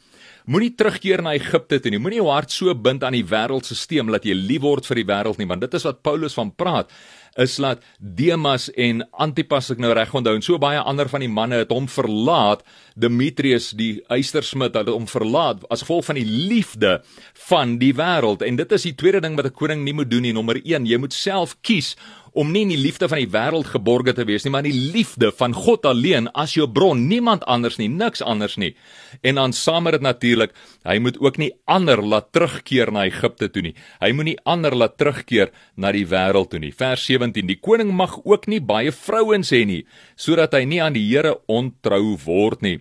Moenie 0.52 0.74
terugkeer 0.76 1.22
na 1.24 1.36
Egipte 1.38 1.80
toe 1.80 1.94
nie. 1.94 2.02
Moenie 2.02 2.20
jou 2.20 2.28
hart 2.28 2.52
so 2.52 2.74
bind 2.76 3.06
aan 3.08 3.16
die 3.16 3.24
wêreldstelsel 3.24 4.12
dat 4.18 4.28
jy 4.28 4.36
lief 4.36 4.66
word 4.66 4.90
vir 4.90 5.00
die 5.00 5.08
wêreld 5.08 5.40
nie, 5.40 5.48
want 5.48 5.64
dit 5.64 5.80
is 5.80 5.88
wat 5.88 6.04
Paulus 6.04 6.36
van 6.36 6.52
praat 6.52 6.92
is 7.40 7.56
dat 7.56 7.84
Demas 8.00 8.70
en 8.76 9.06
Antipas 9.12 9.72
ek 9.72 9.80
nou 9.80 9.94
reg 9.96 10.12
onthou 10.14 10.36
en 10.36 10.44
so 10.44 10.60
baie 10.62 10.80
ander 10.80 11.10
van 11.12 11.24
die 11.24 11.32
manne 11.32 11.62
het 11.62 11.72
hom 11.72 11.88
verlaat. 11.88 12.66
Demetrius 13.00 13.72
die 13.78 14.02
eystersmid 14.12 14.76
het 14.76 14.92
hom 14.92 15.08
verlaat 15.08 15.64
as 15.72 15.86
gevolg 15.86 16.10
van 16.10 16.20
die 16.20 16.28
liefde 16.28 17.00
van 17.48 17.78
die 17.80 17.94
wêreld. 17.96 18.44
En 18.44 18.60
dit 18.60 18.72
is 18.72 18.88
die 18.90 18.96
tweede 18.96 19.22
ding 19.24 19.36
wat 19.40 19.46
'n 19.46 19.56
koning 19.56 19.84
nie 19.84 19.94
moet 19.94 20.12
doen 20.12 20.22
nie. 20.22 20.34
Nommer 20.34 20.60
1 20.64 20.86
jy 20.86 20.98
moet 20.98 21.14
self 21.14 21.56
kies 21.62 21.96
om 22.34 22.52
nie 22.52 22.64
in 22.66 22.72
die 22.74 22.80
liefde 22.80 23.10
van 23.12 23.20
die 23.20 23.30
wêreld 23.32 23.70
geborge 23.72 24.14
te 24.16 24.26
wees 24.28 24.46
nie, 24.46 24.52
maar 24.54 24.66
in 24.66 24.72
die 24.72 24.92
liefde 24.94 25.32
van 25.36 25.56
God 25.56 25.86
alleen 25.90 26.30
as 26.38 26.56
jou 26.56 26.68
bron, 26.72 27.08
niemand 27.10 27.44
anders 27.50 27.78
nie, 27.82 27.90
niks 27.92 28.24
anders 28.24 28.58
nie. 28.62 28.74
En 29.22 29.40
dan 29.42 29.56
saam 29.56 29.84
met 29.88 29.98
dit 29.98 30.06
natuurlik, 30.06 30.54
hy 30.88 30.98
moet 31.04 31.20
ook 31.20 31.40
nie 31.42 31.52
ander 31.66 32.02
laat 32.04 32.32
terugkeer 32.36 32.92
na 32.94 33.06
Egipte 33.10 33.50
toe 33.52 33.66
nie. 33.66 33.76
Hy 34.04 34.12
moenie 34.16 34.38
ander 34.46 34.76
laat 34.76 34.98
terugkeer 35.02 35.52
na 35.76 35.92
die 35.96 36.06
wêreld 36.08 36.54
toe 36.54 36.62
nie. 36.64 36.74
Vers 36.76 37.06
17: 37.10 37.48
Die 37.48 37.60
koning 37.60 37.92
mag 37.96 38.20
ook 38.24 38.48
nie 38.48 38.62
baie 38.62 38.92
vrouens 38.92 39.52
hê 39.52 39.66
nie, 39.66 39.84
sodat 40.16 40.56
hy 40.56 40.66
nie 40.66 40.82
aan 40.82 40.96
die 40.96 41.08
Here 41.12 41.36
ontrou 41.52 42.16
word 42.26 42.62
nie. 42.62 42.80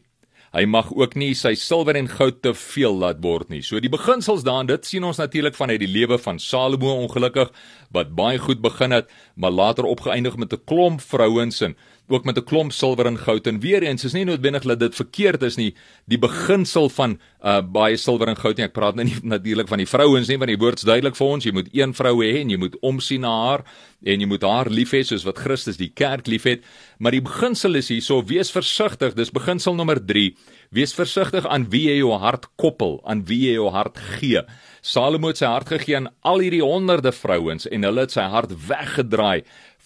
Hy 0.51 0.65
mag 0.67 0.89
ook 0.91 1.13
nie 1.15 1.31
sy 1.39 1.53
silwer 1.55 1.95
en 1.95 2.09
goud 2.11 2.41
te 2.43 2.51
veel 2.59 2.97
laat 2.99 3.21
word 3.23 3.53
nie. 3.53 3.61
So 3.63 3.79
die 3.79 3.93
beginsels 3.93 4.43
daarin, 4.43 4.67
dit 4.67 4.89
sien 4.89 5.05
ons 5.07 5.21
natuurlik 5.21 5.55
vanuit 5.55 5.79
die 5.79 5.91
lewe 5.91 6.19
van 6.19 6.41
Salomo 6.43 6.97
ongelukkig 7.05 7.53
wat 7.95 8.17
baie 8.19 8.41
goed 8.43 8.59
begin 8.65 8.91
het, 8.91 9.07
maar 9.39 9.55
later 9.55 9.87
opgeëindig 9.87 10.35
met 10.37 10.53
'n 10.53 10.65
klomp 10.67 11.01
vrouens 11.01 11.61
en 11.63 11.77
ook 12.11 12.25
met 12.25 12.39
'n 12.39 12.45
klomp 12.45 12.73
silwer 12.73 13.07
en 13.07 13.19
goud. 13.19 13.47
En 13.47 13.61
weer 13.61 13.83
eens 13.83 14.05
is 14.05 14.13
nie 14.13 14.25
noodwendig 14.25 14.63
dat 14.63 14.79
dit 14.79 14.95
verkeerd 14.95 15.43
is 15.43 15.57
nie. 15.57 15.75
Die 16.05 16.19
beginsel 16.19 16.89
van 16.89 17.19
uh, 17.45 17.61
baie 17.63 17.97
silwer 17.97 18.29
en 18.29 18.37
goud 18.37 18.57
nie 18.57 18.65
ek 18.67 18.73
praat 18.73 18.95
nou 18.95 19.05
nie 19.05 19.17
natuurlik 19.23 19.69
van 19.69 19.79
die 19.79 19.87
vrouens 19.87 20.29
nie 20.29 20.39
want 20.39 20.49
die 20.49 20.59
woord 20.59 20.79
is 20.79 20.85
duidelik 20.85 21.17
vir 21.17 21.27
ons. 21.27 21.45
Jy 21.45 21.53
moet 21.53 21.69
een 21.73 21.95
vrou 21.95 22.17
hê 22.25 22.41
en 22.41 22.51
jy 22.51 22.57
moet 22.57 22.77
omsien 22.81 23.21
na 23.21 23.33
haar 23.47 23.65
en 24.03 24.21
jy 24.21 24.27
moet 24.27 24.43
haar 24.43 24.71
lief 24.71 24.93
hê 24.93 25.03
soos 25.03 25.25
wat 25.25 25.39
Christus 25.39 25.77
die 25.77 25.93
kerk 25.95 26.27
liefhet. 26.27 26.65
Maar 26.99 27.13
die 27.13 27.23
beginsel 27.23 27.75
is 27.75 27.89
hierso 27.89 28.23
wees 28.27 28.51
versigtig. 28.51 29.15
Dis 29.15 29.31
beginsel 29.31 29.75
nommer 29.75 30.07
3 30.07 30.35
wees 30.71 30.95
versigtig 30.95 31.47
aan 31.51 31.67
wie 31.71 31.89
jy 31.89 31.97
jou 31.99 32.15
hart 32.23 32.47
koppel 32.61 33.01
aan 33.05 33.25
wie 33.27 33.41
jy 33.49 33.57
jou 33.59 33.71
hart 33.75 33.99
gee. 34.19 34.43
Salomo 34.81 35.33
het 35.33 35.41
sy 35.41 35.49
hart 35.51 35.69
gegee 35.69 35.97
aan 35.99 36.09
al 36.23 36.45
hierdie 36.45 36.63
honderde 36.63 37.13
vrouens 37.13 37.67
en 37.67 37.85
hulle 37.85 38.07
het 38.07 38.15
sy 38.15 38.29
hart 38.31 38.55
weggedraai 38.69 39.43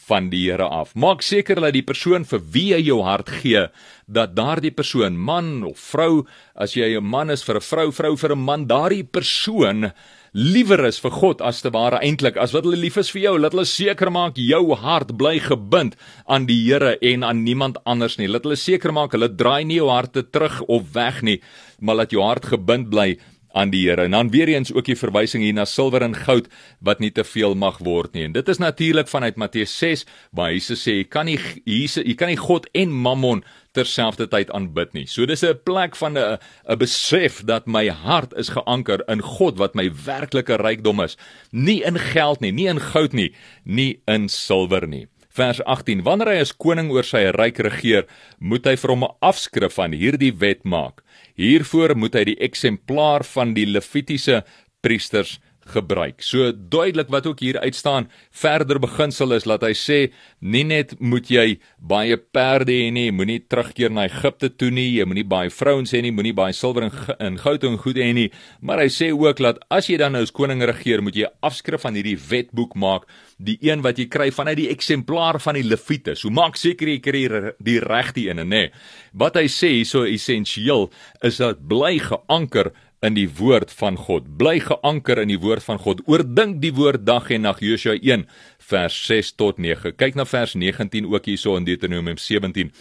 van 0.08 0.30
die 0.30 0.44
Here 0.50 0.68
af. 0.68 0.94
Maak 0.94 1.22
seker 1.22 1.60
dat 1.60 1.74
die 1.76 1.84
persoon 1.86 2.24
vir 2.24 2.40
wie 2.52 2.66
jy 2.72 2.80
jou 2.88 3.02
hart 3.02 3.30
gee, 3.42 3.66
dat 4.06 4.34
daardie 4.36 4.74
persoon, 4.74 5.16
man 5.16 5.64
of 5.64 5.78
vrou, 5.78 6.26
as 6.54 6.74
jy 6.76 6.96
'n 6.96 7.04
man 7.04 7.30
is 7.30 7.42
vir 7.42 7.56
'n 7.56 7.60
vrou, 7.60 7.90
vrou 7.92 8.16
vir 8.16 8.32
'n 8.32 8.44
man, 8.44 8.66
daardie 8.66 9.04
persoon 9.04 9.92
liewer 10.34 10.82
is 10.88 10.98
vir 10.98 11.12
God 11.14 11.42
as 11.46 11.60
te 11.62 11.70
ware 11.70 12.00
eintlik 12.02 12.36
as 12.36 12.52
wat 12.52 12.64
hulle 12.66 12.76
lief 12.76 12.96
is 12.98 13.10
vir 13.14 13.22
jou. 13.22 13.38
Laat 13.38 13.54
hulle 13.54 13.64
seker 13.64 14.10
maak 14.10 14.34
jou 14.36 14.74
hart 14.74 15.16
bly 15.16 15.38
gebind 15.38 15.94
aan 16.26 16.46
die 16.46 16.58
Here 16.64 16.98
en 17.00 17.22
aan 17.22 17.44
niemand 17.44 17.78
anders 17.86 18.18
nie. 18.18 18.26
Laat 18.26 18.42
hulle 18.42 18.56
seker 18.56 18.92
maak 18.92 19.12
hulle 19.12 19.28
draai 19.28 19.64
nie 19.64 19.78
jou 19.78 19.90
harte 19.92 20.24
terug 20.26 20.60
of 20.66 20.92
weg 20.92 21.22
nie, 21.22 21.40
maar 21.80 22.00
laat 22.00 22.10
jou 22.10 22.22
hart 22.22 22.50
gebind 22.50 22.90
bly 22.90 23.14
aan 23.54 23.70
die 23.70 23.84
Here. 23.86 24.04
En 24.04 24.10
dan 24.10 24.30
weer 24.30 24.48
eens 24.48 24.72
ook 24.72 24.84
die 24.84 24.98
verwysing 24.98 25.42
hier 25.42 25.54
na 25.54 25.64
silwer 25.64 26.02
en 26.02 26.14
goud 26.14 26.48
wat 26.84 27.00
nie 27.02 27.12
te 27.14 27.24
veel 27.24 27.54
mag 27.54 27.78
word 27.78 28.14
nie. 28.14 28.26
En 28.28 28.34
dit 28.34 28.48
is 28.48 28.58
natuurlik 28.58 29.08
vanuit 29.08 29.36
Matteus 29.36 29.78
6 29.78 30.04
waar 30.34 30.52
Jesus 30.52 30.82
sê 30.82 30.98
jy 30.98 31.04
kan 31.08 31.26
nie 31.30 31.38
Jesus 31.64 32.04
jy 32.04 32.16
kan 32.18 32.32
nie 32.32 32.40
God 32.40 32.66
en 32.74 32.90
Mammon 32.90 33.44
terselfdertyd 33.74 34.52
aanbid 34.54 34.94
nie. 34.94 35.06
So 35.06 35.26
dis 35.26 35.42
'n 35.44 35.58
plek 35.64 35.96
van 35.96 36.18
'n 36.18 36.38
'n 36.68 36.78
besef 36.78 37.42
dat 37.44 37.66
my 37.66 37.88
hart 37.88 38.32
is 38.36 38.48
geanker 38.48 39.02
in 39.08 39.22
God 39.22 39.58
wat 39.58 39.74
my 39.74 39.90
werklike 39.90 40.56
rykdom 40.56 41.00
is, 41.00 41.16
nie 41.50 41.82
in 41.82 41.98
geld 41.98 42.40
nie, 42.40 42.52
nie 42.52 42.66
in 42.66 42.80
goud 42.80 43.12
nie, 43.12 43.34
nie 43.64 44.00
in 44.06 44.28
silwer 44.28 44.86
nie. 44.86 45.06
Vers 45.34 45.64
18: 45.64 46.02
Wanneer 46.02 46.28
hy 46.28 46.40
as 46.40 46.52
koning 46.52 46.90
oor 46.94 47.02
sy 47.02 47.24
ryk 47.34 47.58
regeer, 47.58 48.04
moet 48.38 48.66
hy 48.66 48.76
vir 48.76 48.90
hom 48.90 49.04
'n 49.04 49.16
afskrif 49.20 49.74
van 49.74 49.92
hierdie 49.92 50.32
wet 50.38 50.64
maak. 50.64 51.02
Hiervoor 51.35 51.97
moet 51.99 52.14
hy 52.14 52.25
die 52.31 52.38
eksemplaar 52.47 53.25
van 53.27 53.55
die 53.57 53.66
Levitiese 53.66 54.44
priesters 54.85 55.40
gebruik. 55.72 56.22
So 56.22 56.53
duidelik 56.53 57.11
wat 57.12 57.27
ook 57.27 57.40
hier 57.40 57.59
uitstaan, 57.61 58.09
verder 58.31 58.79
beginsel 58.83 59.33
is 59.37 59.46
dat 59.48 59.62
hy 59.62 59.72
sê 59.77 59.98
nie 60.40 60.64
net 60.64 60.94
moet 61.00 61.31
jy 61.31 61.59
baie 61.79 62.16
perde 62.16 62.72
hê 62.72 62.90
nie, 62.94 63.11
moenie 63.12 63.40
terugkeer 63.48 63.92
na 63.94 64.07
Egipte 64.09 64.50
toe 64.53 64.70
nie, 64.74 64.90
jy 64.98 65.07
moenie 65.09 65.27
baie 65.29 65.53
vrouens 65.53 65.92
hê 65.94 66.03
nie, 66.05 66.12
moenie 66.14 66.35
baie 66.37 66.53
silwer 66.57 66.88
en 67.18 67.38
goud 67.40 67.64
en 67.64 67.79
goed 67.81 68.00
hê 68.00 68.11
nie, 68.16 68.31
maar 68.61 68.83
hy 68.83 68.90
sê 68.92 69.11
ook 69.14 69.40
dat 69.44 69.61
as 69.72 69.88
jy 69.90 69.98
dan 70.00 70.14
nou 70.16 70.24
as 70.24 70.35
koning 70.35 70.62
regeer, 70.64 71.03
moet 71.03 71.16
jy 71.16 71.27
'n 71.27 71.37
afskrif 71.42 71.81
van 71.83 71.94
hierdie 71.94 72.18
wetboek 72.18 72.74
maak, 72.74 73.07
die 73.38 73.59
een 73.61 73.83
wat 73.83 73.98
jy 73.98 74.07
kry 74.07 74.31
vanuit 74.31 74.57
die 74.57 74.70
eksemplaar 74.70 75.40
van 75.40 75.55
die 75.55 75.62
Lewiete. 75.66 76.14
So 76.16 76.31
maak 76.31 76.57
seker 76.57 76.88
jy 76.88 76.98
kry 77.00 77.53
die 77.59 77.81
regte 77.81 78.29
een, 78.29 78.48
nê. 78.48 78.70
Wat 79.12 79.37
hy 79.37 79.46
sê 79.46 79.68
hier 79.68 79.87
so 79.87 80.05
essensieel 80.05 80.90
is 81.22 81.38
dat 81.38 81.68
bly 81.68 81.98
geanker 81.98 82.72
in 83.04 83.16
die 83.18 83.28
woord 83.38 83.72
van 83.76 83.98
God. 84.00 84.28
Bly 84.40 84.58
geanker 84.64 85.20
in 85.22 85.32
die 85.32 85.40
woord 85.40 85.64
van 85.66 85.80
God. 85.82 86.00
Oordink 86.10 86.60
die 86.62 86.72
woord 86.76 87.04
dag 87.06 87.28
en 87.34 87.44
nag. 87.44 87.60
Josua 87.64 87.98
1 88.00 88.24
vers 88.70 88.96
6 89.08 89.34
tot 89.40 89.60
9. 89.60 89.94
Kyk 90.00 90.16
na 90.18 90.26
vers 90.28 90.56
19 90.56 91.08
ook 91.12 91.28
hierso 91.28 91.58
in 91.60 91.68
Deuteronomium 91.68 92.20
17. 92.20 92.72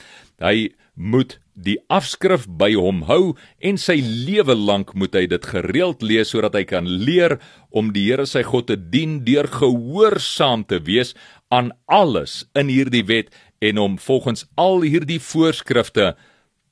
Hy 0.43 0.71
moet 0.93 1.39
die 1.53 1.77
afskrif 1.93 2.45
by 2.47 2.71
hom 2.77 3.03
hou 3.09 3.33
en 3.65 3.77
sy 3.81 3.97
lewe 4.01 4.55
lank 4.57 4.93
moet 4.97 5.15
hy 5.17 5.25
dit 5.29 5.45
gereeld 5.49 6.01
lees 6.05 6.33
sodat 6.33 6.55
hy 6.57 6.63
kan 6.69 6.85
leer 6.85 7.39
om 7.73 7.91
die 7.93 8.05
Here 8.07 8.25
sy 8.29 8.43
God 8.45 8.69
te 8.69 8.77
dien 8.77 9.19
deur 9.25 9.49
gehoorsaam 9.49 10.65
te 10.69 10.81
wees 10.85 11.13
aan 11.53 11.71
alles 11.85 12.43
in 12.57 12.69
hierdie 12.73 13.05
wet 13.09 13.33
en 13.61 13.81
om 13.81 13.97
volgens 14.01 14.45
al 14.59 14.85
hierdie 14.85 15.21
voorskrifte 15.21 16.13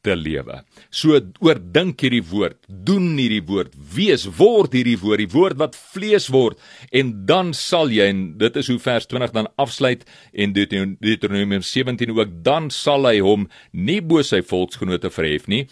te 0.06 0.16
lewe. 0.18 0.62
So 0.90 1.20
oordink 1.44 2.02
hierdie 2.02 2.24
woord, 2.26 2.58
doen 2.68 3.14
hierdie 3.20 3.44
woord, 3.48 3.76
wees 3.96 4.26
word 4.40 4.76
hierdie 4.76 4.98
woord, 5.02 5.22
die 5.24 5.32
woord 5.32 5.60
wat 5.62 5.78
vlees 5.78 6.28
word 6.34 6.60
en 6.92 7.14
dan 7.30 7.54
sal 7.58 7.94
jy 7.94 8.10
en 8.12 8.24
dit 8.42 8.60
is 8.62 8.72
hoe 8.72 8.80
vers 8.82 9.08
20 9.12 9.36
dan 9.38 9.50
afsluit 9.62 10.06
en 10.34 10.56
Deuteronomium 10.58 11.66
17 11.66 12.14
ook 12.18 12.36
dan 12.46 12.70
sal 12.74 13.08
hy 13.10 13.20
hom 13.24 13.48
nie 13.72 14.02
bo 14.02 14.24
sy 14.26 14.42
volksgenote 14.42 15.14
verhef 15.14 15.48
nie 15.48 15.68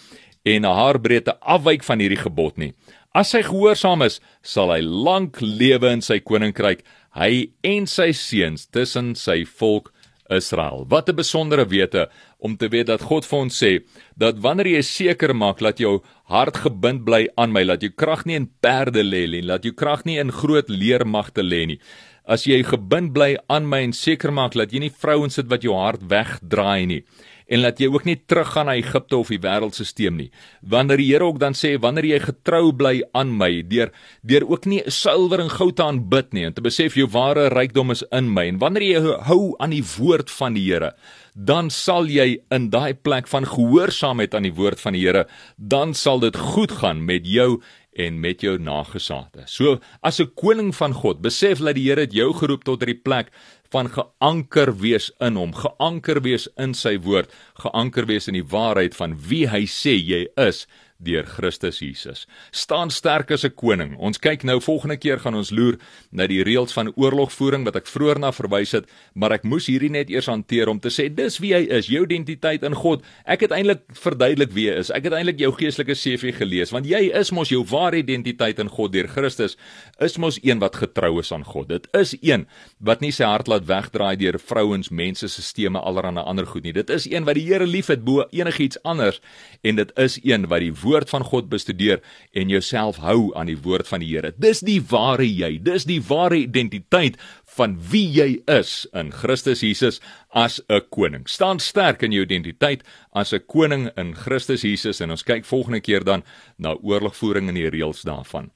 en 0.46 0.66
'n 0.66 0.78
haarbreedte 0.80 1.36
afwyk 1.42 1.84
van 1.84 2.00
hierdie 2.00 2.24
gebod 2.24 2.58
nie. 2.58 2.74
As 3.14 3.32
hy 3.34 3.42
gehoorsaam 3.42 4.02
is, 4.06 4.20
sal 4.42 4.70
hy 4.72 4.82
lank 4.82 5.42
lewe 5.42 5.90
in 5.90 6.02
sy 6.02 6.20
koninkryk, 6.20 6.84
hy 7.18 7.50
en 7.64 7.88
sy 7.88 8.12
seuns 8.12 8.68
tussen 8.70 9.16
sy 9.16 9.44
volk 9.44 9.92
Israel. 10.30 10.86
Wat 10.88 11.10
'n 11.10 11.16
besondere 11.16 11.66
wete 11.68 12.10
om 12.38 12.58
te 12.58 12.68
weet 12.68 12.88
dat 12.88 13.02
God 13.02 13.26
vir 13.26 13.40
ons 13.40 13.64
sê 13.64 13.84
dat 14.16 14.40
wanneer 14.40 14.68
jy 14.68 14.82
seker 14.82 15.36
maak 15.36 15.60
dat 15.60 15.78
jou 15.80 16.02
hart 16.26 16.58
gebind 16.58 17.04
bly 17.06 17.28
aan 17.36 17.52
my, 17.52 17.64
dat 17.66 17.82
jou 17.82 17.92
krag 17.92 18.26
nie 18.26 18.36
in 18.36 18.50
perde 18.62 19.04
lê 19.04 19.28
nie, 19.30 19.42
dat 19.42 19.64
jou 19.64 19.74
krag 19.74 20.06
nie 20.06 20.20
in 20.20 20.32
groot 20.32 20.70
leermagte 20.70 21.42
lê 21.42 21.66
nie. 21.66 21.80
As 22.26 22.44
jy 22.46 22.64
gebind 22.64 23.14
bly 23.14 23.38
aan 23.48 23.70
my 23.70 23.82
en 23.82 23.94
seker 23.94 24.32
maak 24.32 24.54
dat 24.54 24.72
jy 24.72 24.80
nie 24.80 24.94
vrouens 24.94 25.34
sit 25.34 25.50
wat 25.50 25.64
jou 25.64 25.74
hart 25.74 26.02
wegdraai 26.08 26.86
nie 26.86 27.04
en 27.50 27.64
laat 27.64 27.80
jy 27.82 27.90
ook 27.90 28.06
nie 28.06 28.18
teruggaan 28.30 28.70
na 28.70 28.78
Egipte 28.78 29.18
of 29.18 29.32
die 29.34 29.42
wêreldstelsel 29.42 30.14
nie. 30.16 30.30
Wanneer 30.62 31.02
die 31.02 31.10
Here 31.10 31.26
ook 31.26 31.40
dan 31.42 31.58
sê 31.58 31.74
wanneer 31.82 32.06
jy 32.06 32.20
getrou 32.28 32.72
bly 32.78 33.02
aan 33.18 33.34
my 33.38 33.50
deur 33.66 33.92
deur 34.22 34.46
ook 34.50 34.68
nie 34.70 34.84
silwer 34.86 35.42
en 35.42 35.50
goud 35.50 35.80
te 35.80 35.86
aanbid 35.86 36.34
nie 36.34 36.46
en 36.50 36.54
te 36.54 36.66
besef 36.66 36.98
jou 37.00 37.08
ware 37.10 37.50
rykdom 37.54 37.92
is 37.96 38.06
in 38.16 38.30
my 38.34 38.46
en 38.52 38.62
wanneer 38.62 38.86
jy 38.86 39.18
hou 39.30 39.42
aan 39.60 39.74
die 39.74 39.86
woord 39.98 40.30
van 40.30 40.58
die 40.58 40.68
Here 40.70 40.94
dan 41.34 41.70
sal 41.74 42.10
jy 42.12 42.42
in 42.52 42.70
daai 42.70 42.94
plek 42.94 43.30
van 43.32 43.48
gehoorsaamheid 43.48 44.36
aan 44.36 44.46
die 44.50 44.56
woord 44.56 44.82
van 44.82 44.98
die 44.98 45.06
Here 45.08 45.26
dan 45.58 45.96
sal 45.98 46.22
dit 46.22 46.38
goed 46.38 46.80
gaan 46.84 47.06
met 47.06 47.26
jou 47.28 47.62
en 48.00 48.20
met 48.22 48.44
jou 48.44 48.56
nageslagte. 48.62 49.44
So 49.46 49.80
as 50.02 50.20
'n 50.20 50.32
koning 50.36 50.76
van 50.76 50.94
God, 50.94 51.22
besef 51.22 51.60
dat 51.60 51.76
die 51.76 51.90
Here 51.90 52.02
het 52.02 52.14
jou 52.14 52.34
geroep 52.34 52.64
tot 52.64 52.80
hierdie 52.80 53.02
plek 53.02 53.32
van 53.74 53.90
geanker 53.94 54.74
wees 54.82 55.10
in 55.22 55.38
hom, 55.40 55.54
geanker 55.54 56.22
wees 56.26 56.48
in 56.58 56.74
sy 56.78 56.96
woord, 57.06 57.32
geanker 57.62 58.08
wees 58.10 58.30
in 58.32 58.38
die 58.40 58.46
waarheid 58.46 58.98
van 58.98 59.16
wie 59.30 59.46
hy 59.50 59.66
sê 59.70 59.96
jy 59.98 60.26
is 60.42 60.66
deur 61.00 61.24
Christus 61.24 61.80
Jesus. 61.80 62.26
Staan 62.52 62.92
sterk 62.92 63.32
as 63.32 63.46
'n 63.46 63.56
koning. 63.56 63.98
Ons 63.98 64.20
kyk 64.20 64.44
nou 64.44 64.60
volgende 64.60 64.98
keer 64.98 65.20
gaan 65.20 65.36
ons 65.36 65.52
loer 65.52 65.78
na 66.12 66.28
die 66.28 66.44
reëls 66.44 66.74
van 66.74 66.92
oorlogvoering 66.96 67.64
wat 67.64 67.76
ek 67.76 67.88
vroeër 67.88 68.20
na 68.20 68.32
verwys 68.32 68.72
het, 68.72 68.86
maar 69.14 69.32
ek 69.32 69.44
moes 69.44 69.68
hierdie 69.68 69.90
net 69.90 70.10
eers 70.10 70.26
hanteer 70.28 70.70
om 70.70 70.80
te 70.80 70.90
sê 70.90 71.14
dis 71.14 71.40
wie 71.40 71.54
hy 71.54 71.68
is, 71.70 71.88
jou 71.88 72.04
identiteit 72.04 72.64
in 72.64 72.76
God. 72.76 73.04
Ek 73.26 73.42
het 73.42 73.52
eintlik 73.52 73.82
verduidelik 73.94 74.52
wie 74.52 74.70
hy 74.70 74.80
is. 74.80 74.92
Ek 74.92 75.04
het 75.04 75.14
eintlik 75.14 75.40
jou 75.40 75.52
geestelike 75.52 75.96
CV 75.96 76.36
gelees 76.36 76.72
want 76.72 76.86
jy 76.86 77.12
is 77.14 77.32
mos 77.32 77.50
jou 77.50 77.64
ware 77.64 77.98
identiteit 77.98 78.60
in 78.60 78.70
God 78.70 78.92
deur 78.92 79.08
Christus 79.08 79.58
is 80.00 80.18
mos 80.18 80.40
een 80.44 80.60
wat 80.60 80.76
getrou 80.76 81.20
is 81.20 81.32
aan 81.32 81.44
God. 81.44 81.70
Dit 81.70 81.88
is 81.94 82.16
een 82.22 82.46
wat 82.80 83.02
nie 83.02 83.12
sy 83.12 83.24
hart 83.24 83.48
laat 83.48 83.66
wegdraai 83.66 84.18
deur 84.18 84.40
vrouens, 84.40 84.90
mense, 84.90 85.28
sisteme, 85.28 85.80
allerlei 85.80 86.24
ander 86.24 86.46
goed 86.46 86.64
nie. 86.64 86.74
Dit 86.74 86.90
is 86.90 87.08
een 87.10 87.26
wat 87.26 87.36
die 87.36 87.48
Here 87.50 87.66
liefhet 87.66 88.04
bo 88.04 88.26
enigiets 88.32 88.78
anders 88.84 89.22
en 89.64 89.76
dit 89.76 89.92
is 89.98 90.20
een 90.24 90.48
wat 90.48 90.60
die 90.60 90.74
woord 90.90 91.12
van 91.14 91.26
God 91.28 91.50
bestudeer 91.52 92.02
en 92.34 92.50
jouself 92.50 93.00
hou 93.04 93.30
aan 93.38 93.52
die 93.52 93.60
woord 93.62 93.88
van 93.90 94.04
die 94.04 94.10
Here. 94.10 94.34
Dis 94.38 94.64
die 94.66 94.80
ware 94.92 95.28
jy, 95.28 95.58
dis 95.64 95.86
die 95.90 96.02
ware 96.10 96.42
identiteit 96.42 97.20
van 97.58 97.78
wie 97.92 98.08
jy 98.16 98.30
is 98.50 98.88
in 98.98 99.14
Christus 99.14 99.64
Jesus 99.66 100.02
as 100.34 100.62
'n 100.70 100.82
koning. 100.90 101.28
Staan 101.28 101.60
sterk 101.60 102.04
in 102.04 102.12
jou 102.12 102.24
identiteit 102.24 102.84
as 103.14 103.34
'n 103.34 103.46
koning 103.48 103.90
in 103.98 104.16
Christus 104.16 104.62
Jesus 104.62 105.02
en 105.02 105.12
ons 105.12 105.24
kyk 105.24 105.46
volgende 105.46 105.82
keer 105.82 106.04
dan 106.04 106.24
na 106.58 106.76
oorlogvoering 106.82 107.50
en 107.50 107.56
die 107.56 107.70
reëls 107.70 108.02
daarvan. 108.02 108.52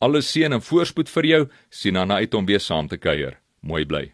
Alles 0.00 0.30
seën 0.30 0.52
en 0.52 0.62
voorspoed 0.62 1.08
vir 1.08 1.26
jou. 1.26 1.48
Sien 1.70 1.94
dan 1.94 2.12
uit 2.12 2.34
om 2.34 2.46
weer 2.46 2.60
saam 2.60 2.88
te 2.88 2.96
kuier. 2.96 3.38
Mooi 3.60 3.84
bly. 3.84 4.12